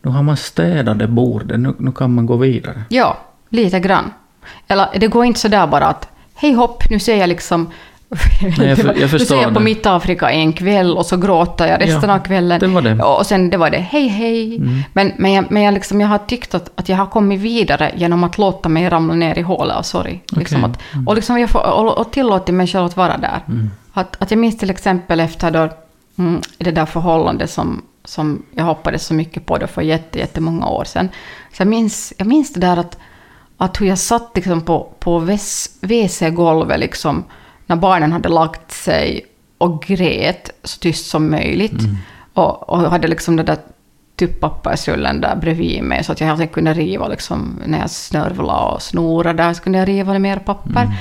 [0.01, 2.83] nu har man städat det bordet, nu, nu kan man gå vidare.
[2.89, 3.17] Ja,
[3.49, 4.11] lite grann.
[4.67, 7.71] Eller det går inte sådär bara att hej hopp, nu ser jag liksom...
[8.57, 9.65] Nej, jag för- jag förstår ser jag på det.
[9.65, 12.59] mitt Afrika en kväll och så gråter jag resten Ja, av kvällen.
[12.59, 12.89] det var det.
[12.89, 13.05] Mm.
[13.05, 14.59] Och sen det var det hej hej.
[14.93, 17.91] Men, men, jag, men jag, liksom, jag har tyckt att, att jag har kommit vidare
[17.95, 20.23] genom att låta mig ramla ner i hålet av sorg.
[20.31, 20.71] Liksom Okej.
[20.71, 23.39] att, och, liksom jag får, och, och tillåtit mig själv att vara där.
[23.47, 23.69] Mm.
[23.93, 25.69] Att, att jag minns till exempel efter då,
[26.17, 30.67] mm, det där förhållandet som, som jag hoppades så mycket på då för jätte, jättemånga
[30.67, 31.09] år sedan.
[31.53, 32.97] Så jag minns, jag minns det där att,
[33.57, 35.19] att hur jag satt liksom på, på
[35.81, 37.23] WC-golvet liksom,
[37.71, 39.25] när barnen hade lagt sig
[39.57, 41.81] och grät så tyst som möjligt.
[41.81, 41.97] Mm.
[42.33, 43.57] Och, och hade liksom den där
[44.15, 48.73] tuppappersrullen där bredvid mig så att jag hela tiden kunde riva liksom, när jag snörvlade
[48.73, 50.81] och snorade där så kunde jag riva det mer papper.
[50.81, 50.93] Mm.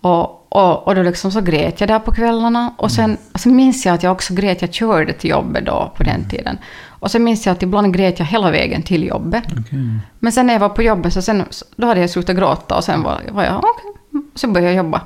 [0.00, 2.74] Och, och, och då liksom så grät jag där på kvällarna.
[2.78, 6.02] Och sen, sen minns jag att jag också grät, jag körde till jobbet då på
[6.02, 6.58] den tiden.
[6.86, 9.44] Och sen minns jag att ibland grät jag hela vägen till jobbet.
[9.46, 9.98] Okej.
[10.18, 11.44] Men sen när jag var på jobbet så sen,
[11.76, 15.00] då hade jag slutat gråta och sen var, var jag okej, så började jag jobba.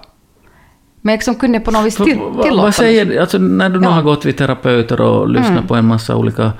[1.06, 3.90] Men liksom kunde på något vis till, tillåta Vad säger alltså när du nu Ja.
[3.90, 5.66] har gått vid terapeuter och lyssnat Mm.
[5.66, 6.52] på en massa olika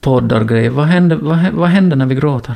[0.00, 2.54] poddar grejer, vad händer, vad, vad händer när vi gråter?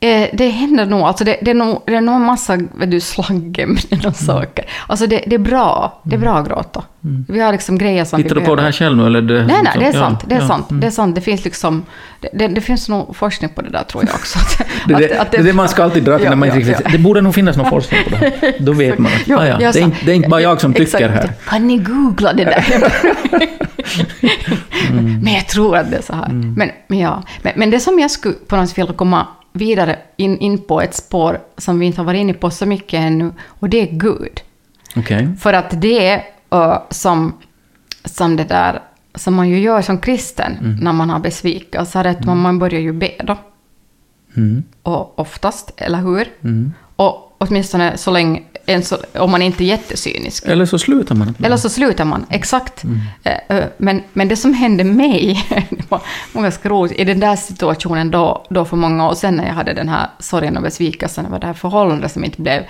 [0.00, 3.00] Eh, det händer nog, alltså det, det, är nog, det är nog en massa du,
[3.00, 4.64] slagämnen och saker.
[4.86, 6.82] Alltså det, det är bra, det är bra att gråta.
[7.28, 9.22] Vi har liksom grejer som Hittar vi du på det här själv nu eller?
[9.22, 10.24] Det, Nej, nej, det är sant.
[10.26, 10.70] Det är ja, sant.
[10.70, 10.80] mm.
[10.80, 11.14] Det är sant.
[11.14, 11.84] Det finns liksom...
[12.32, 14.38] Det, det, finns nog forskning på det där tror jag också.
[14.38, 16.36] Att, Det, att- det, att det är det man ska alltid dra till Ja, när
[16.36, 16.86] man inte ja, riktigt...
[16.86, 16.90] ja.
[16.92, 18.54] Det borde nog finnas någon forskning på det här.
[18.60, 19.12] Då vet man.
[19.12, 21.14] att, Ja, ah, ja, det, är inte, det är inte bara jag som tycker Exakt.
[21.14, 21.32] här.
[21.46, 22.64] Kan ni googla det där?
[25.22, 26.28] Men jag tror att det är så här.
[26.28, 27.22] Men, men, ja.
[27.42, 29.26] men, men det som jag skulle på något sätt vilja komma
[29.56, 33.00] vidare in, in på ett spår som vi inte har varit inne på så mycket
[33.00, 34.40] ännu, och det är Gud.
[34.96, 35.28] Okej.
[35.40, 37.32] För att det är uh, som,
[38.04, 38.82] som det där
[39.14, 42.92] som man ju gör som kristen när man har besvikelse, att man, man börjar ju
[42.92, 43.36] be då.
[44.36, 44.62] Mm.
[44.82, 46.28] Och oftast, eller hur?
[46.42, 46.72] Mm.
[46.96, 48.42] Och åtminstone så länge,
[48.82, 50.44] så, om man inte är jättecynisk.
[50.46, 51.34] Eller så slutar man.
[51.42, 52.84] Eller så slutar man, exakt.
[53.22, 56.00] Eh, eh, Men, men det som hände mig, det var
[56.32, 59.54] var ganska roligt, i den där situationen då, då för många år sedan när jag
[59.54, 62.62] hade den här sorgen och besvikelsen över det här förhållandet som inte blev,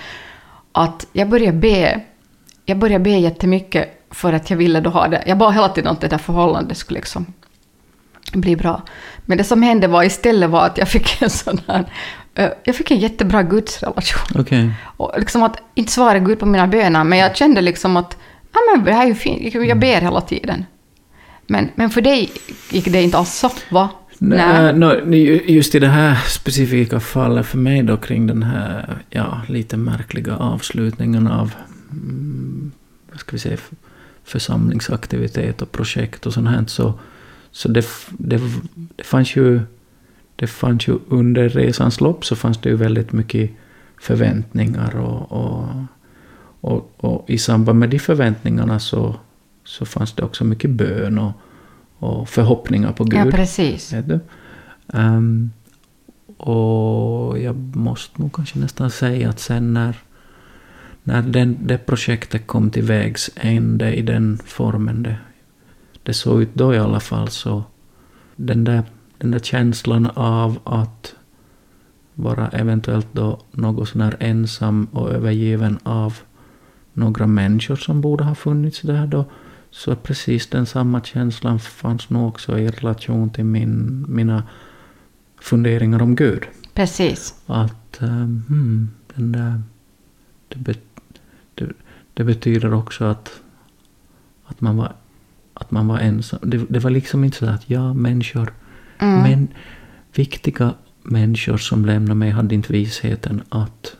[0.72, 2.00] att jag började be,
[2.64, 5.22] jag började be jättemycket för att jag ville då ha det.
[5.26, 7.26] Jag bad hela tiden att det där förhållandet skulle liksom
[8.32, 8.82] bli bra.
[9.24, 11.84] Men det som hände var istället var att jag fick en sån här,
[12.64, 14.40] jag fick en jättebra gudsrelation.
[14.40, 14.70] Okej.
[14.96, 18.16] Och liksom att inte svara Gud på mina böner, men jag kände liksom att
[18.52, 20.64] ja, men det här är ju fint, jag ber hela tiden.
[21.46, 22.30] Men, men för dig
[22.70, 23.88] gick det inte alls så, va?
[24.18, 24.72] Nej.
[24.72, 25.14] No,
[25.46, 30.36] just i det här specifika fallet för mig då kring den här ja, lite märkliga
[30.36, 31.54] avslutningen av
[31.90, 32.72] mm,
[33.10, 33.56] vad ska vi säga,
[34.24, 36.94] församlingsaktivitet och projekt och sånt här så,
[37.50, 38.40] så det, det,
[38.96, 39.60] det fanns ju
[40.36, 43.50] det fanns ju under resans lopp så fanns det ju väldigt mycket
[44.00, 45.68] förväntningar och, och,
[46.60, 49.16] och, och i samband med de förväntningarna så,
[49.64, 51.32] så fanns det också mycket bön och,
[51.98, 53.26] och förhoppningar på Gud.
[53.26, 53.94] Ja, precis.
[54.92, 55.50] Ehm,
[56.36, 59.96] och jag måste nog kanske nästan säga att sen när,
[61.02, 65.16] när den, det projektet kom till vägs ände i den formen det,
[66.02, 67.64] det såg ut då i alla fall så
[68.36, 68.82] den där,
[69.18, 71.14] den där känslan av att
[72.14, 76.18] vara eventuellt då något sån här ensam och övergiven av
[76.92, 79.24] några människor som borde ha funnits där då.
[79.70, 84.42] Så precis den samma känslan fanns nog också i relation till min, mina
[85.40, 86.42] funderingar om Gud.
[86.74, 87.34] Precis.
[87.46, 89.62] Att um, den där,
[90.48, 90.80] det, bet,
[91.54, 91.68] det,
[92.14, 93.40] det betyder också att,
[94.44, 94.92] att, man var,
[95.54, 96.38] att man var ensam.
[96.42, 98.52] Det, det var liksom inte så att ja, människor,
[98.98, 99.22] Mm.
[99.22, 99.48] men
[100.14, 103.96] viktiga människor som lämnade mig hade inte visheten att,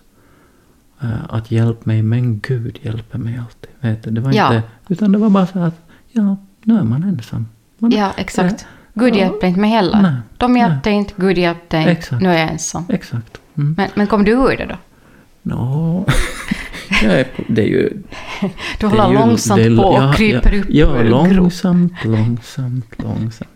[1.02, 3.70] eh, att hjälpa mig, men Gud hjälper mig alltid.
[3.80, 4.10] Vet du?
[4.10, 4.54] Det var Ja.
[4.56, 5.80] inte, utan det var bara så att
[6.12, 7.46] ja, nu är man ensam.
[7.78, 8.66] Man, Ja, exakt.
[8.94, 9.18] Gud Ja.
[9.18, 10.02] hjälpte inte mig heller.
[10.02, 10.14] Nej.
[10.36, 12.22] De hjälpte inte, Gud hjälpte inte, Exakt.
[12.22, 12.84] nu är jag ensam.
[12.88, 13.40] Exakt.
[13.56, 13.74] Mm.
[13.78, 14.76] Men, men kom du ur det då?
[17.04, 18.02] Är på, det är ju...
[18.40, 18.48] Du
[18.80, 21.32] det håller ju- långsamt det är- på och ja, kryper ja, upp Ja, ur grop.
[21.32, 23.50] långsamt, långsamt, långsamt.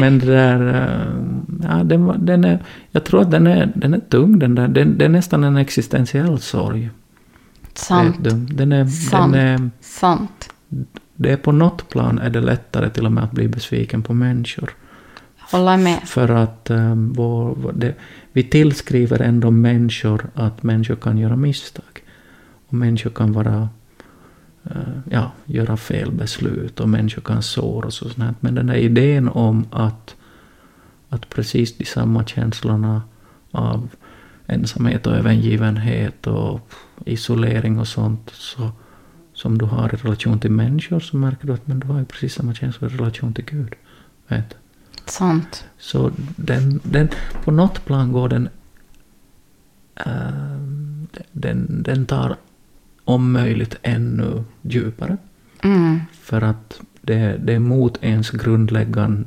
[0.00, 0.68] Men det där...
[0.74, 1.22] eh,
[1.62, 4.68] Ja, den, den är, jag tror att den är, den är tung, den där.
[4.68, 6.90] Den, det är nästan en existentiell sorg.
[7.74, 8.16] Sant.
[8.48, 9.32] Den är, Sant.
[9.32, 10.52] den är, Sant.
[11.16, 14.14] det är på något plan är det lättare till och med att bli besviken på
[14.14, 14.70] människor.
[15.52, 16.00] Håller med.
[16.04, 17.94] För att um, vår, vår, det,
[18.32, 22.02] vi tillskriver ändå människor att människor kan göra misstag.
[22.68, 23.68] Och människor kan vara,
[25.10, 28.42] ja, göra fel beslut och människor kan såras och sånt.
[28.42, 30.16] Men den här idén om att,
[31.08, 33.02] att precis de samma känslorna
[33.50, 33.88] av
[34.46, 36.70] ensamhet och övergivenhet och
[37.04, 38.70] isolering och sånt så,
[39.32, 42.04] som du har i relation till människor så märker du att men du har ju
[42.04, 43.74] precis samma känslor i relation till Gud.
[44.28, 44.56] Vet?
[45.04, 45.64] Sant.
[45.78, 47.08] Så den, den,
[47.44, 48.48] på något plan går den,
[49.94, 52.36] ehm, den, den tar
[53.06, 55.16] om möjligt ännu djupare.
[55.62, 56.00] Mm.
[56.12, 59.26] För att det, det är mot ens grundläggande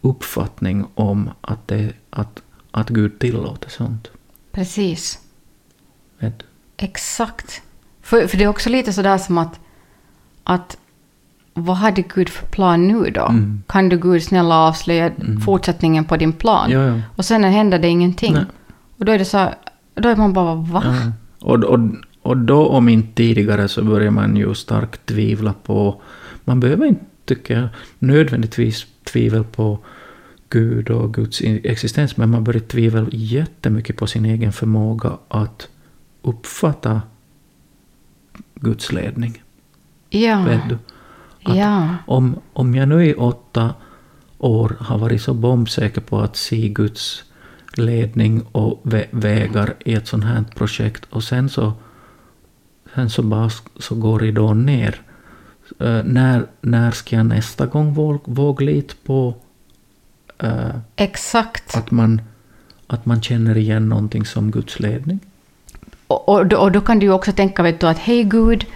[0.00, 4.10] uppfattning om att, det, att, att Gud tillåter sånt.
[4.52, 5.18] Precis.
[6.18, 6.42] Vet?
[6.76, 7.62] Exakt.
[8.02, 9.60] För, för det är också lite sådär som att,
[10.44, 10.76] att
[11.54, 13.26] vad hade Gud för plan nu då?
[13.26, 13.62] Mm.
[13.66, 15.10] Kan du Gud snälla avslöja
[15.44, 16.70] fortsättningen på din plan?
[16.70, 17.00] Ja, ja.
[17.16, 18.32] Och sen händer det ingenting.
[18.32, 18.44] Nej.
[18.98, 19.48] Och då är det så
[19.94, 20.82] då är man bara va?
[20.84, 21.12] Ja.
[21.40, 21.80] Och, och,
[22.26, 26.02] och då om inte tidigare så börjar man ju starkt tvivla på...
[26.44, 27.68] Man behöver inte, tycker jag,
[27.98, 29.78] nödvändigtvis tvivel på
[30.48, 35.68] Gud och Guds existens, men man börjar tvivla jättemycket på sin egen förmåga att
[36.22, 37.02] uppfatta
[38.54, 39.42] Guds ledning.
[40.10, 40.42] Ja.
[40.42, 40.78] Vet du?
[41.44, 41.94] Att Ja.
[42.06, 43.74] om, om jag nu i åtta
[44.38, 47.24] år har varit så bombsäker på att se Guds
[47.76, 51.72] ledning och vä- vägar i ett sånt här projekt och sen så,
[52.96, 55.00] sen så bara så går ridån ner.
[55.80, 59.34] Eh, när, när ska jag nästa gång våg, våga lita på
[60.38, 61.76] eh, Exakt.
[61.76, 62.20] att, man,
[62.86, 65.20] att man känner igen någonting som Guds ledning?
[66.06, 68.66] Och, och, då, och då kan du också tänka vet du, att hej Gud,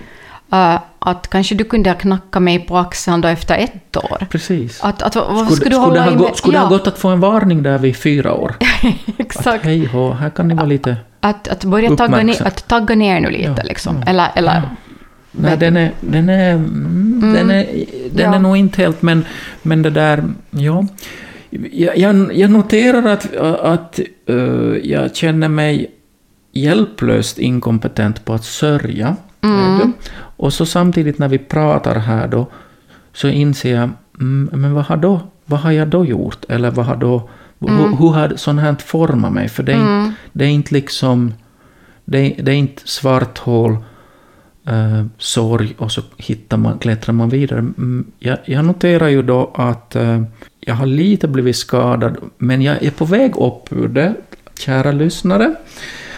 [0.53, 4.27] eh, att kanske du kunde ha knackat mig på axeln då efter ett år.
[4.31, 4.81] Precis.
[4.83, 6.99] Att, att, varför skulle, skulle du skulle, ha gå, skulle det ha Ja, gått att
[6.99, 8.57] få en varning där vid fyra år?
[8.83, 9.65] Att Exakt.
[9.65, 10.97] hej hå, här kan ni vara lite...
[11.21, 13.97] Att, att börja tagga ner, att tagga ner nu lite Ja, liksom.
[14.05, 14.11] ja.
[14.11, 14.63] Eller, eller
[15.33, 17.67] Nej, Vet den är, den är, mm, den är,
[18.13, 18.35] den Ja.
[18.35, 19.25] är nog inte helt, men,
[19.63, 20.87] men det där, ja.
[21.73, 21.99] Jag,
[22.33, 24.37] jag, noterar att, att eh,
[24.83, 25.91] jag känner mig
[26.53, 29.17] hjälplöst inkompetent på att sörja.
[29.41, 29.93] vet du.
[30.37, 32.47] Och så samtidigt när vi pratar här då,
[33.13, 33.91] så inser jag,
[34.21, 36.45] mm, men vad har, då, vad har jag då gjort?
[36.49, 37.29] Eller vad har då,
[37.61, 39.49] hur, hur har sånt här format mig?
[39.49, 41.35] För det är, inte, det är inte liksom,
[42.05, 43.77] det är, det är inte svart hål,
[44.67, 47.59] eh, sorg och så hittar man, klättrar man vidare.
[47.59, 50.23] Mm, Jag, jag noterar ju då att eh,
[50.61, 54.15] jag har lite blivit skadad, men jag är på väg upp ur det,
[54.59, 55.55] kära lyssnare.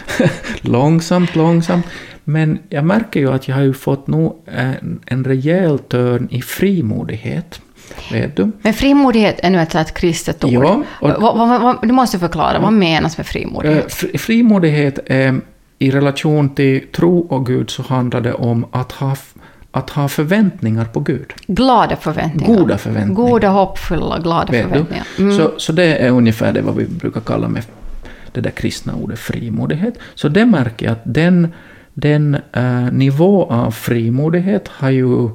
[0.61, 1.85] långsamt, långsamt.
[2.23, 6.41] Men jag märker ju att jag har ju fått nog en, en rejäl törn i
[6.41, 7.61] frimodighet.
[8.11, 8.51] Vet du?
[8.61, 10.51] Men frimodighet är nu ett, kristet ord.
[10.53, 13.83] Ja, och- du måste förklara, vad menas med frimodighet?
[13.83, 15.41] Eh, fri- Frimodighet är
[15.79, 19.15] i relation till tro och Gud så handlar det om att ha,
[19.71, 21.33] att ha förväntningar på Gud.
[21.47, 22.55] Glada förväntningar.
[22.61, 23.29] Goda förväntningar.
[23.31, 25.07] Goda, hoppfulla, glada Vet förväntningar.
[25.19, 25.37] Mm.
[25.37, 27.63] Så, så det är ungefär det vad vi brukar kalla med
[28.31, 29.93] det där kristna ordet frimodighet.
[30.15, 31.53] Så det märker jag att den,
[31.93, 35.29] den eh, nivå av frimodighet har ju,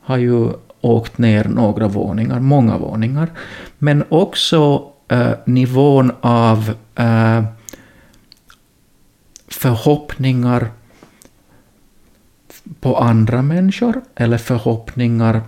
[0.00, 0.48] har ju
[0.80, 3.30] åkt ner några våningar, många våningar.
[3.78, 7.44] Men också eh, nivån av eh,
[9.48, 10.70] förhoppningar
[12.80, 15.42] på andra människor eller förhoppningar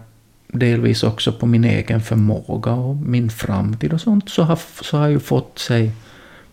[0.49, 5.05] delvis också på min egen förmåga och min framtid och sånt så har, så har
[5.05, 5.91] jag ju fått sig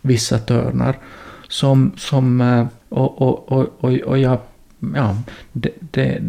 [0.01, 0.97] vissa törnar
[1.47, 2.41] som, som
[2.89, 4.37] och, och, och, och, och jag,
[4.95, 5.17] ja,
[5.53, 6.21] det, det,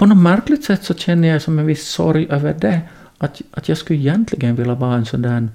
[0.00, 2.80] på något märkligt sätt så känner jag som en viss sorg över det,
[3.18, 5.48] att, att jag skulle egentligen vilja vara en sån där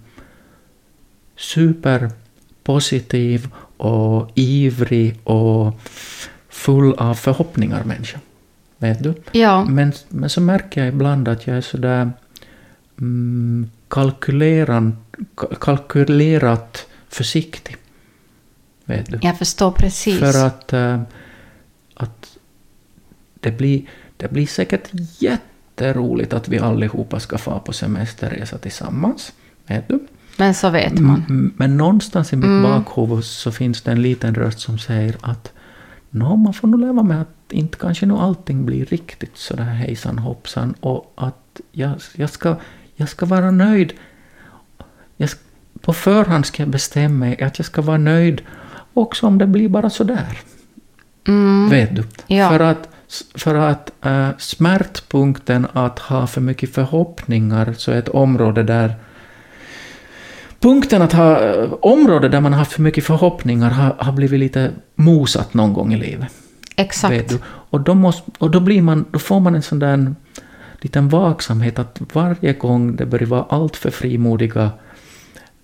[1.35, 5.79] superpositiv och ivrig och
[6.49, 8.19] full av förhoppningar människa.
[8.77, 9.13] Vet du?
[9.31, 12.11] Ja, Men, men så märker jag ibland att jag är sådär
[12.99, 14.97] mm, kalkyleran,
[15.35, 17.77] ka- kalkylerat försiktig.
[18.85, 19.19] Vet du?
[19.21, 20.19] jag förstår precis.
[20.19, 21.01] För att, eh,
[21.93, 22.37] att
[23.39, 23.81] det, blir,
[24.27, 29.33] det blir säkert jätteroligt att vi allihopa ska få på semesterresa tillsammans.
[29.67, 29.99] Vet du?
[30.37, 31.23] Men så vet man.
[31.29, 32.63] Mm, Men någonstans i mitt Mm.
[32.63, 35.51] bakhuvud så finns det en liten röst som säger att
[36.09, 40.17] Nå, man får nog leva med att inte kanske nu allting blir riktigt sådär hejsan
[40.19, 42.55] hoppsan och att jag, jag, ska,
[42.95, 43.93] jag ska vara nöjd.
[45.17, 45.29] Jag,
[45.81, 48.41] på förhand ska jag bestämma mig att jag ska vara nöjd
[48.93, 50.37] också om det blir bara sådär.
[51.27, 51.69] Mm.
[51.69, 52.03] Vet du?
[52.27, 52.49] Ja.
[52.49, 52.89] För att,
[53.35, 58.95] för att äh, smärtpunkten att ha för mycket förhoppningar så är ett område där
[60.59, 64.39] Punkten att ha äh, område där man har haft för mycket förhoppningar har, har blivit
[64.39, 66.29] lite mosat någon gång i livet.
[66.77, 67.39] Vet Exakt.
[67.43, 70.15] Och, då måste, och då, blir man, då får man en sån där
[70.81, 74.71] liten vaksamhet att varje gång det börjar vara allt för frimodiga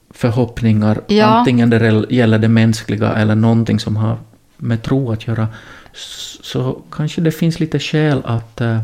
[0.10, 1.26] förhoppningar, Ja.
[1.26, 4.18] antingen det gäller det mänskliga eller någonting som har
[4.58, 5.48] med tro att göra,
[5.94, 8.80] så kanske det finns lite skäl att, eh,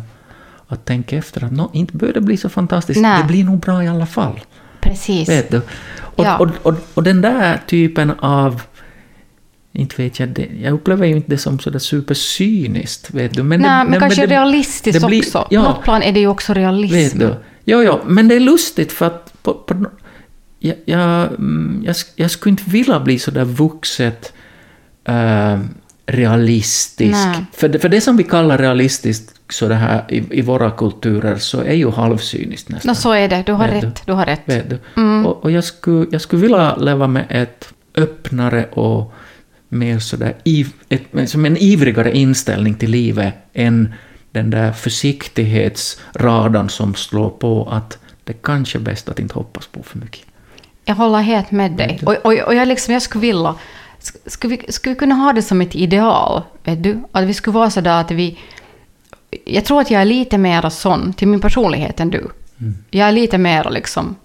[0.67, 3.21] att tänka efter att "Nå, inte behöver det bli så fantastiskt, Nej.
[3.21, 4.39] det blir nog bra i alla fall.
[4.81, 5.29] Precis.
[5.29, 5.57] Vet du?
[6.15, 6.37] Och, Ja.
[6.37, 8.61] och, och, och den där typen av
[9.71, 13.43] inte vet jag, det, jag upplever ju inte det som sådär supercyniskt, vet du.
[13.43, 15.47] Men, Nej, det, men, kanske det, realistiskt det blir- också.
[15.49, 15.63] ja.
[15.63, 16.93] På något plan är det ju också realism.
[16.95, 17.35] Vet du?
[17.65, 19.85] Jo, jo, men det är lustigt för att på, på,
[20.59, 24.33] jag, jag, mm, jag, sk- jag skulle inte vilja bli så där vuxet
[25.05, 25.59] eh,
[26.07, 27.11] realistisk.
[27.11, 27.45] Nej.
[27.53, 31.35] För det, för det som vi kallar realistiskt så det här, i, i våra kulturer
[31.35, 32.89] så är ju halvcyniskt nästan.
[32.89, 33.43] Nå, så är det.
[33.45, 34.01] Du har Vet rätt.
[34.05, 34.41] Du har rätt.
[34.45, 34.79] Vet du?
[35.25, 39.13] Och, och jag, skulle, jag skulle vilja leva med ett öppnare och
[39.69, 43.93] mer sådär, iv, ett, som en ivrigare inställning till livet än
[44.31, 49.83] den där försiktighetsradan som slår på att det kanske är bäst att inte hoppas på
[49.83, 50.21] för mycket.
[50.85, 52.01] Jag håller helt med dig.
[52.05, 53.55] Och, och, och jag, liksom, jag skulle vilja...
[54.07, 56.41] sk- Skulle vi, skulle vi kunna ha det som ett ideal?
[56.63, 57.03] Vet du?
[57.11, 58.37] Att vi skulle vara sådär att vi...
[59.45, 62.27] Jag tror att jag är lite mer sån till min personlighet än du.
[62.91, 64.15] Jag är lite mer liksom...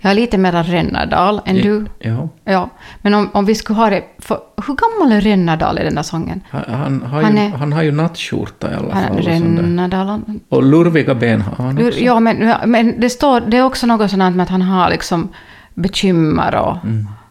[0.00, 1.86] Jag är lite mer Rennardal än du.
[1.98, 2.28] Ja.
[2.44, 2.70] Ja.
[3.02, 4.04] Men om, om vi skulle ha det...
[4.18, 6.40] För, hur gammal är Rennardal i den där sången?
[6.50, 9.16] Han, han, har Han ju, är- han har ju nattskjorta i alla Han fall.
[9.22, 10.20] Rennardal...
[10.48, 12.00] Och lurviga ben har han också.
[12.00, 15.28] Ja, men, men det, står, det är också något sånt med att han har liksom
[15.74, 16.76] bekymmer och,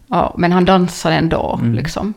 [0.08, 1.60] och men han dansar ändå.
[1.64, 2.14] Liksom.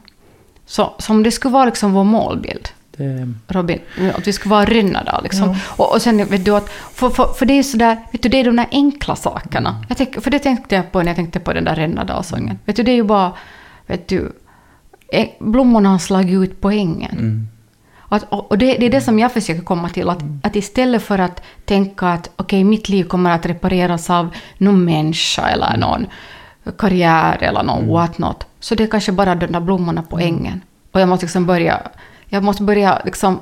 [0.67, 3.79] Så, så om det skulle vara liksom vår målbild, Det, Robin,
[4.17, 5.23] att vi skulle vara Rennardal.
[5.23, 5.57] Liksom.
[5.67, 8.41] Och, och sen vet du att, för, för, för det är sådär, vet du, det
[8.41, 9.85] är de där enkla sakerna.
[9.89, 12.59] Jag tänk, för det tänkte jag på när jag tänkte på den där Rennardalsången.
[12.65, 13.33] Vet du, det är ju bara,
[13.87, 14.33] vet du,
[15.39, 17.49] blommorna har slagit ut på ängen.
[18.09, 21.19] Att, och det, det är det som jag försöker komma till, att, att istället för
[21.19, 24.29] att tänka att okej, mitt liv kommer att repareras av
[24.59, 26.07] någon människa eller någon
[26.79, 30.61] karriär eller någon what not, så det är kanske bara de där blommorna på ängen.
[30.93, 31.81] Och jag måste liksom börja,
[32.29, 33.41] jag måste börja liksom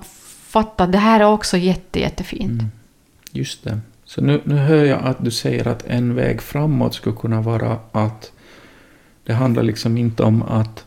[0.48, 2.62] fatta att det här är också jätte, jättefint.
[3.32, 3.80] Just det.
[4.04, 7.78] Så nu, nu hör jag att du säger att en väg framåt skulle kunna vara
[7.92, 8.32] att
[9.24, 10.84] det handlar liksom inte om att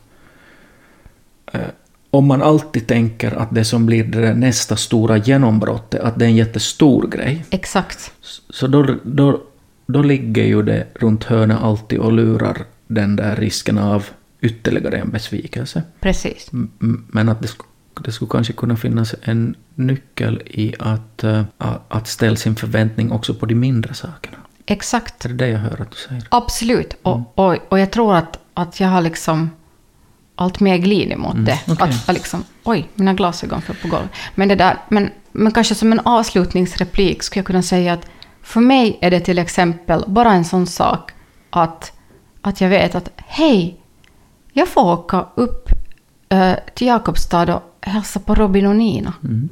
[1.52, 1.60] eh,
[2.10, 6.28] om man alltid tänker att det som blir det nästa stora genombrottet, att det är
[6.28, 8.12] en jättestor grej, Exakt.
[8.50, 9.40] så då, då,
[9.86, 14.06] då ligger ju det runt hörnet alltid och lurar den där risken av
[14.40, 15.82] ytterligare en besvikelse.
[16.00, 16.50] Precis.
[17.08, 21.24] Men att det, sk- det skulle kanske kunna finnas en nyckel i att,
[21.58, 24.36] a- att ställa sin förväntning också på de mindre sakerna.
[24.66, 25.24] Exakt.
[25.24, 26.24] Är det det jag hör att du säger?
[26.28, 26.96] Absolut.
[27.02, 29.50] Och, och, och jag tror att, att jag har liksom
[30.36, 31.60] allt mer glidit mot det.
[31.68, 31.76] okej.
[31.80, 34.10] Att, att liksom, oj, mina glasögon föll på golvet.
[34.34, 38.06] Men, det där, men, men kanske som en avslutningsreplik skulle jag kunna säga att
[38.42, 41.12] för mig är det till exempel bara en sån sak
[41.50, 41.92] att,
[42.40, 43.80] att jag vet att hej,
[44.52, 45.68] jag får åka upp
[46.28, 49.14] eh, till Jakobstad och hälsa på Robin och Nina.
[49.24, 49.48] Mm.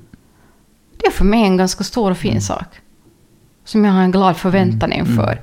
[0.96, 2.66] Det är för mig en ganska stor och fin sak.
[3.64, 5.42] Som jag har en glad förväntan inför.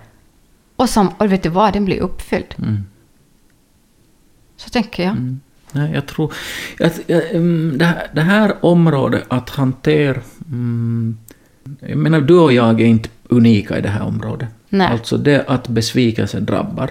[0.76, 2.56] Och, som, och vet du vad, den blir uppfylld.
[2.58, 2.84] Mm.
[4.58, 5.12] Så tänker jag.
[5.12, 5.40] Mm.
[5.72, 6.34] Nej, jag tror...
[6.80, 10.22] Att, jag, mm, det, här, det här området att hantera...
[10.52, 11.18] Mm,
[11.80, 14.50] jag menar, du och jag är inte unika i det här området.
[14.70, 14.88] Nej.
[14.88, 16.90] Alltså det att besvikelse drabbar.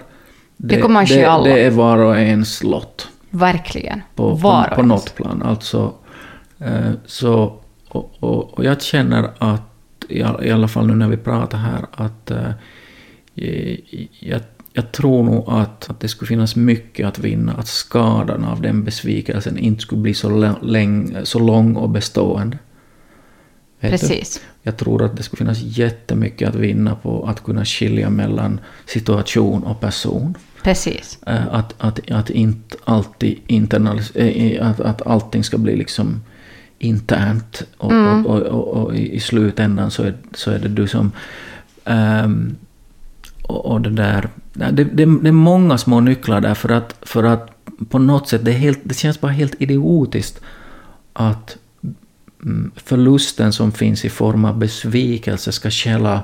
[0.56, 1.44] Det kommer att ske det, alla.
[1.44, 3.08] det är var och ens lott.
[3.30, 4.02] Verkligen.
[4.14, 5.42] på, Var på, på något plan.
[5.42, 5.94] Alltså,
[6.58, 7.58] eh, så,
[7.88, 9.62] och, och, och jag känner att,
[10.08, 12.50] i, i alla fall nu när vi pratar här, att eh,
[14.20, 14.40] jag,
[14.72, 18.84] jag tror nog att, att det skulle finnas mycket att vinna, att skadan av den
[18.84, 22.58] besvikelsen inte skulle bli så, lä- läng, så lång och bestående.
[23.80, 24.40] Precis.
[24.62, 29.62] Jag tror att det skulle finnas jättemycket att vinna på att kunna skilja mellan situation
[29.62, 30.34] och person.
[30.62, 31.18] Precis.
[31.26, 36.22] Eh, Att, att, att inte alltid internalis- eh, att, att allting ska bli liksom
[36.78, 41.12] internt och, och, och, och, och i slutändan så är, så är det du som...
[41.84, 42.56] ehm,
[43.42, 44.28] och, det där...
[44.52, 47.50] Det, det, det är många små nycklar där för att, för att
[47.88, 50.40] på något sätt, det, helt, det känns bara helt idiotiskt
[51.12, 51.65] att mm,
[52.76, 56.22] förlusten som finns i form av besvikelse ska källa...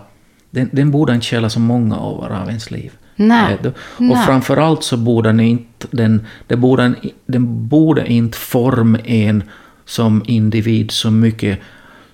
[0.50, 2.92] Den, den borde inte källa så många år av ens liv.
[3.16, 3.58] Nej.
[3.62, 3.68] Du?
[3.68, 4.26] Och Nej.
[4.26, 6.96] framförallt så borde den inte, den, det borde, en-
[7.26, 9.42] den borde inte forma en
[9.84, 11.58] som individ så mycket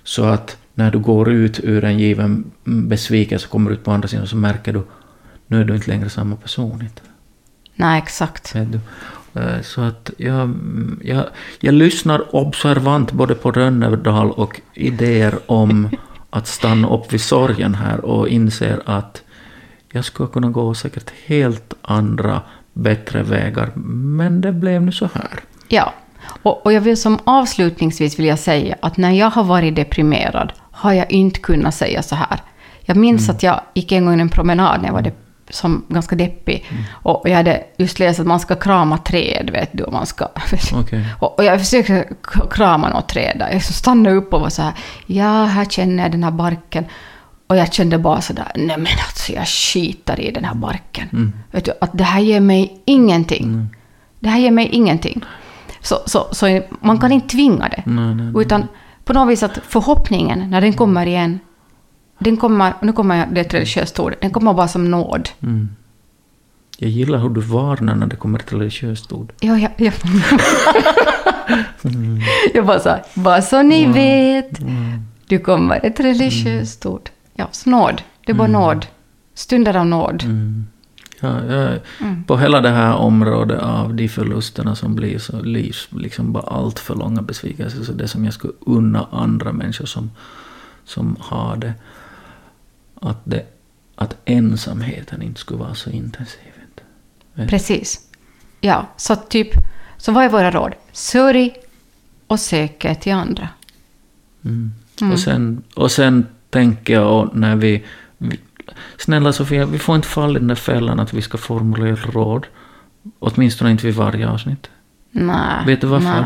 [0.03, 4.07] så att när du går ut ur en given besvikelse och kommer ut på andra
[4.07, 4.83] sidan så märker du
[5.47, 6.81] nu är du inte längre samma person.
[6.81, 7.01] Inte.
[7.75, 8.53] Nej, exakt.
[9.39, 10.55] Eh, Så att jag,
[11.03, 11.25] jag,
[11.59, 15.89] jag lyssnar observant både på Rönnerdal och idéer om
[16.29, 19.21] att stanna upp vid sorgen här och inser att
[19.91, 22.41] jag skulle kunna gå säkert helt andra,
[22.73, 25.39] bättre vägar, men det blev nu så här.
[25.67, 25.93] Ja.
[26.43, 30.53] Och, och jag vill som avslutningsvis vill jag säga att när jag har varit deprimerad
[30.71, 32.39] har jag inte kunnat säga så här.
[32.81, 35.11] Jag minns att jag gick en gång en promenad när jag var de,
[35.49, 36.65] som ganska deppig.
[36.91, 39.83] Och jag hade just läst att man ska krama träd, vet du.
[39.83, 40.27] Och, man ska,
[40.73, 41.05] Okej.
[41.19, 42.05] och, jag försökte
[42.51, 43.49] krama något träd där.
[43.51, 44.73] Jag stannade upp och var så här,
[45.05, 46.85] ja, här känner jag den här barken.
[47.47, 51.09] Och jag kände bara sådär, nej men alltså jag skiter i den här barken.
[51.11, 51.33] Mm.
[51.51, 53.75] Vet du, att det här ger mig ingenting.
[54.19, 55.25] Det här ger mig ingenting.
[55.81, 57.83] Så, så, så man kan inte tvinga det.
[57.85, 58.41] Nej, nej, nej.
[58.41, 58.67] Utan
[59.05, 61.39] på något vis att förhoppningen, när den kommer igen,
[62.19, 65.29] den kommer, nu kommer jag, det är ett religiöst ord, den kommer bara som nåd.
[65.41, 65.69] Mm.
[66.77, 69.31] Jag gillar hur du varnar när det kommer till religiöst ord.
[69.39, 69.91] Ja, ja, ja.
[72.53, 74.59] Jag bara så här, bara så ni vet,
[75.27, 77.09] du kommer ett religiöst ord.
[77.33, 78.01] Ja, så nåd.
[78.25, 78.85] Det är bara nåd.
[79.33, 80.23] Stunder av nåd.
[80.23, 80.67] Mm.
[81.19, 81.79] Ja, jag,
[82.27, 86.79] På hela det här området av de förlusterna som blir så livs liksom bara allt
[86.79, 87.83] för långa besvikelser.
[87.83, 90.11] Så det som jag skulle unna andra människor som,
[90.85, 91.73] som har det.
[93.01, 93.45] Att, det.
[93.95, 96.51] att ensamheten inte skulle vara så intensiv.
[96.61, 97.49] inte.
[97.49, 97.99] Precis.
[98.61, 99.47] Ja, så typ,
[99.97, 100.73] så vad är våra råd?
[100.91, 101.55] Sörj
[102.27, 103.49] och sök er till andra.
[104.45, 104.73] Mm.
[105.11, 107.85] Och, sen, och sen tänker jag när vi,
[108.17, 108.39] vi...
[108.97, 112.47] Snälla Sofia, vi får inte falla i den där fällan att vi ska formulera råd.
[113.19, 114.69] Åtminstone inte vid varje avsnitt.
[115.11, 115.65] Nej.
[115.65, 116.19] Vet du varför?
[116.19, 116.25] Nej,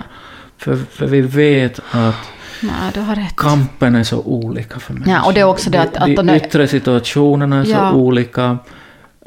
[0.57, 2.15] För, för vi vet att
[2.64, 3.36] nej du har rätt.
[3.36, 5.14] kampen är så olika för människor.
[5.14, 7.91] Ja, och det är också det att- att de, de yttre situationerna är Ja.
[7.91, 8.57] så olika.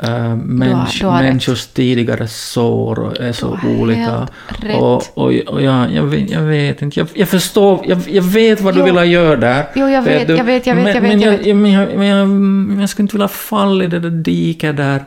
[0.09, 1.29] Uh, mäns, du har rätt.
[1.29, 4.29] människors tidigare sår är så Du har olika.
[4.63, 4.77] rätt.
[4.77, 7.01] Och, och, och ja, jag, vet, jag vet inte.
[7.01, 7.85] Jag, jag förstår.
[7.89, 8.95] Jag, jag vet vad du Jo.
[8.95, 9.65] vill göra där.
[9.75, 10.37] Jo, jag vet, du?
[10.37, 11.57] jag vet, jag vet, men, jag vet, Men jag jag, vet.
[11.57, 15.05] men jag, men jag, men jag skulle inte vilja falla i det där diket där.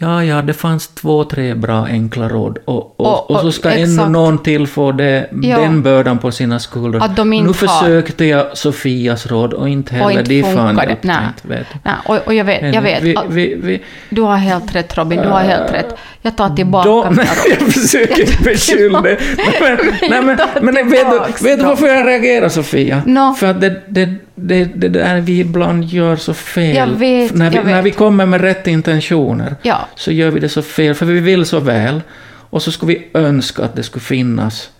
[0.00, 2.58] Ja, ja, det fanns två, tre bra enkla råd.
[2.64, 4.10] Och, och, Och- och, så ska ännu exakt.
[4.10, 5.58] någon till få det, Ja.
[5.58, 7.02] den bördan på sina skuldror.
[7.02, 10.42] Att de inte nu har- försökte jag Sofias råd och inte heller Och inte de
[10.42, 11.16] fan hjälpte Nej.
[11.28, 11.48] inte.
[11.48, 11.66] Vet.
[11.84, 13.02] Nej, och, och jag vet, jag vet.
[13.02, 15.94] Vi, vi, vi, Du har helt rätt Robin, du har helt rätt.
[16.22, 17.28] Jag tar tillbaka då, mina råd.
[17.60, 19.18] jag försöker inte beskylla dig.
[19.60, 19.78] Men,
[20.10, 20.22] nej,
[20.62, 23.02] men, men vet, du, vet du varför jag reagerar, Sofia?
[23.06, 23.34] Nå.
[23.34, 26.76] För att det, det, det, det där vi ibland gör så fel.
[26.76, 29.88] Jag vet, när, vi, när vi kommer med rätt intentioner Ja.
[29.94, 32.02] så gör vi det så fel, för vi vill så väl.
[32.50, 34.70] Och så skulle vi önska att det skulle finnas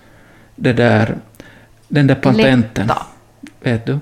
[0.57, 1.17] det där,
[1.89, 2.87] den där patenten.
[2.87, 3.07] Lätta.
[3.63, 3.99] Vet du?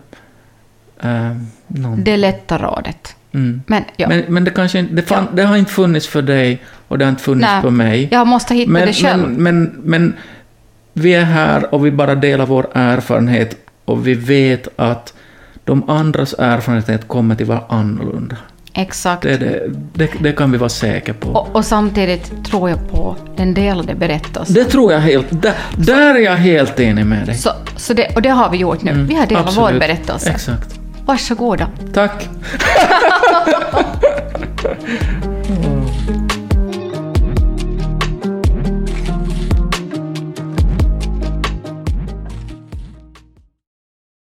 [1.00, 2.04] Um, någon.
[2.04, 3.16] Det lätta rådet.
[3.32, 3.62] Mm.
[3.66, 4.08] Men, ja.
[4.08, 7.04] Men, men det, kanske, inte- det, fan, det har inte funnits för dig och det
[7.04, 8.08] har inte funnits Nej, för mig.
[8.10, 9.28] Jag måste hitta men, det själv.
[9.28, 10.14] Men, men, men
[10.92, 15.14] vi är här och vi bara delar vår erfarenhet och vi vet att
[15.66, 18.36] de andras erfarenhet kommer till att vara annorlunda.
[18.78, 19.22] Exakt.
[19.22, 19.62] Det, det,
[19.94, 21.28] det, det kan vi vara säkra på.
[21.28, 24.54] Och, och samtidigt tror jag på den delade berättelsen.
[24.54, 25.42] Det tror jag helt...
[25.42, 27.34] Där, där är jag helt enig med dig.
[27.34, 28.92] Så, så det, och det har vi gjort nu.
[29.08, 29.80] vi har delat vår Mm, Absolut.
[29.80, 30.30] berättelse.
[30.30, 30.80] Exakt.
[31.06, 31.66] Varsågoda.
[31.94, 32.28] Tack.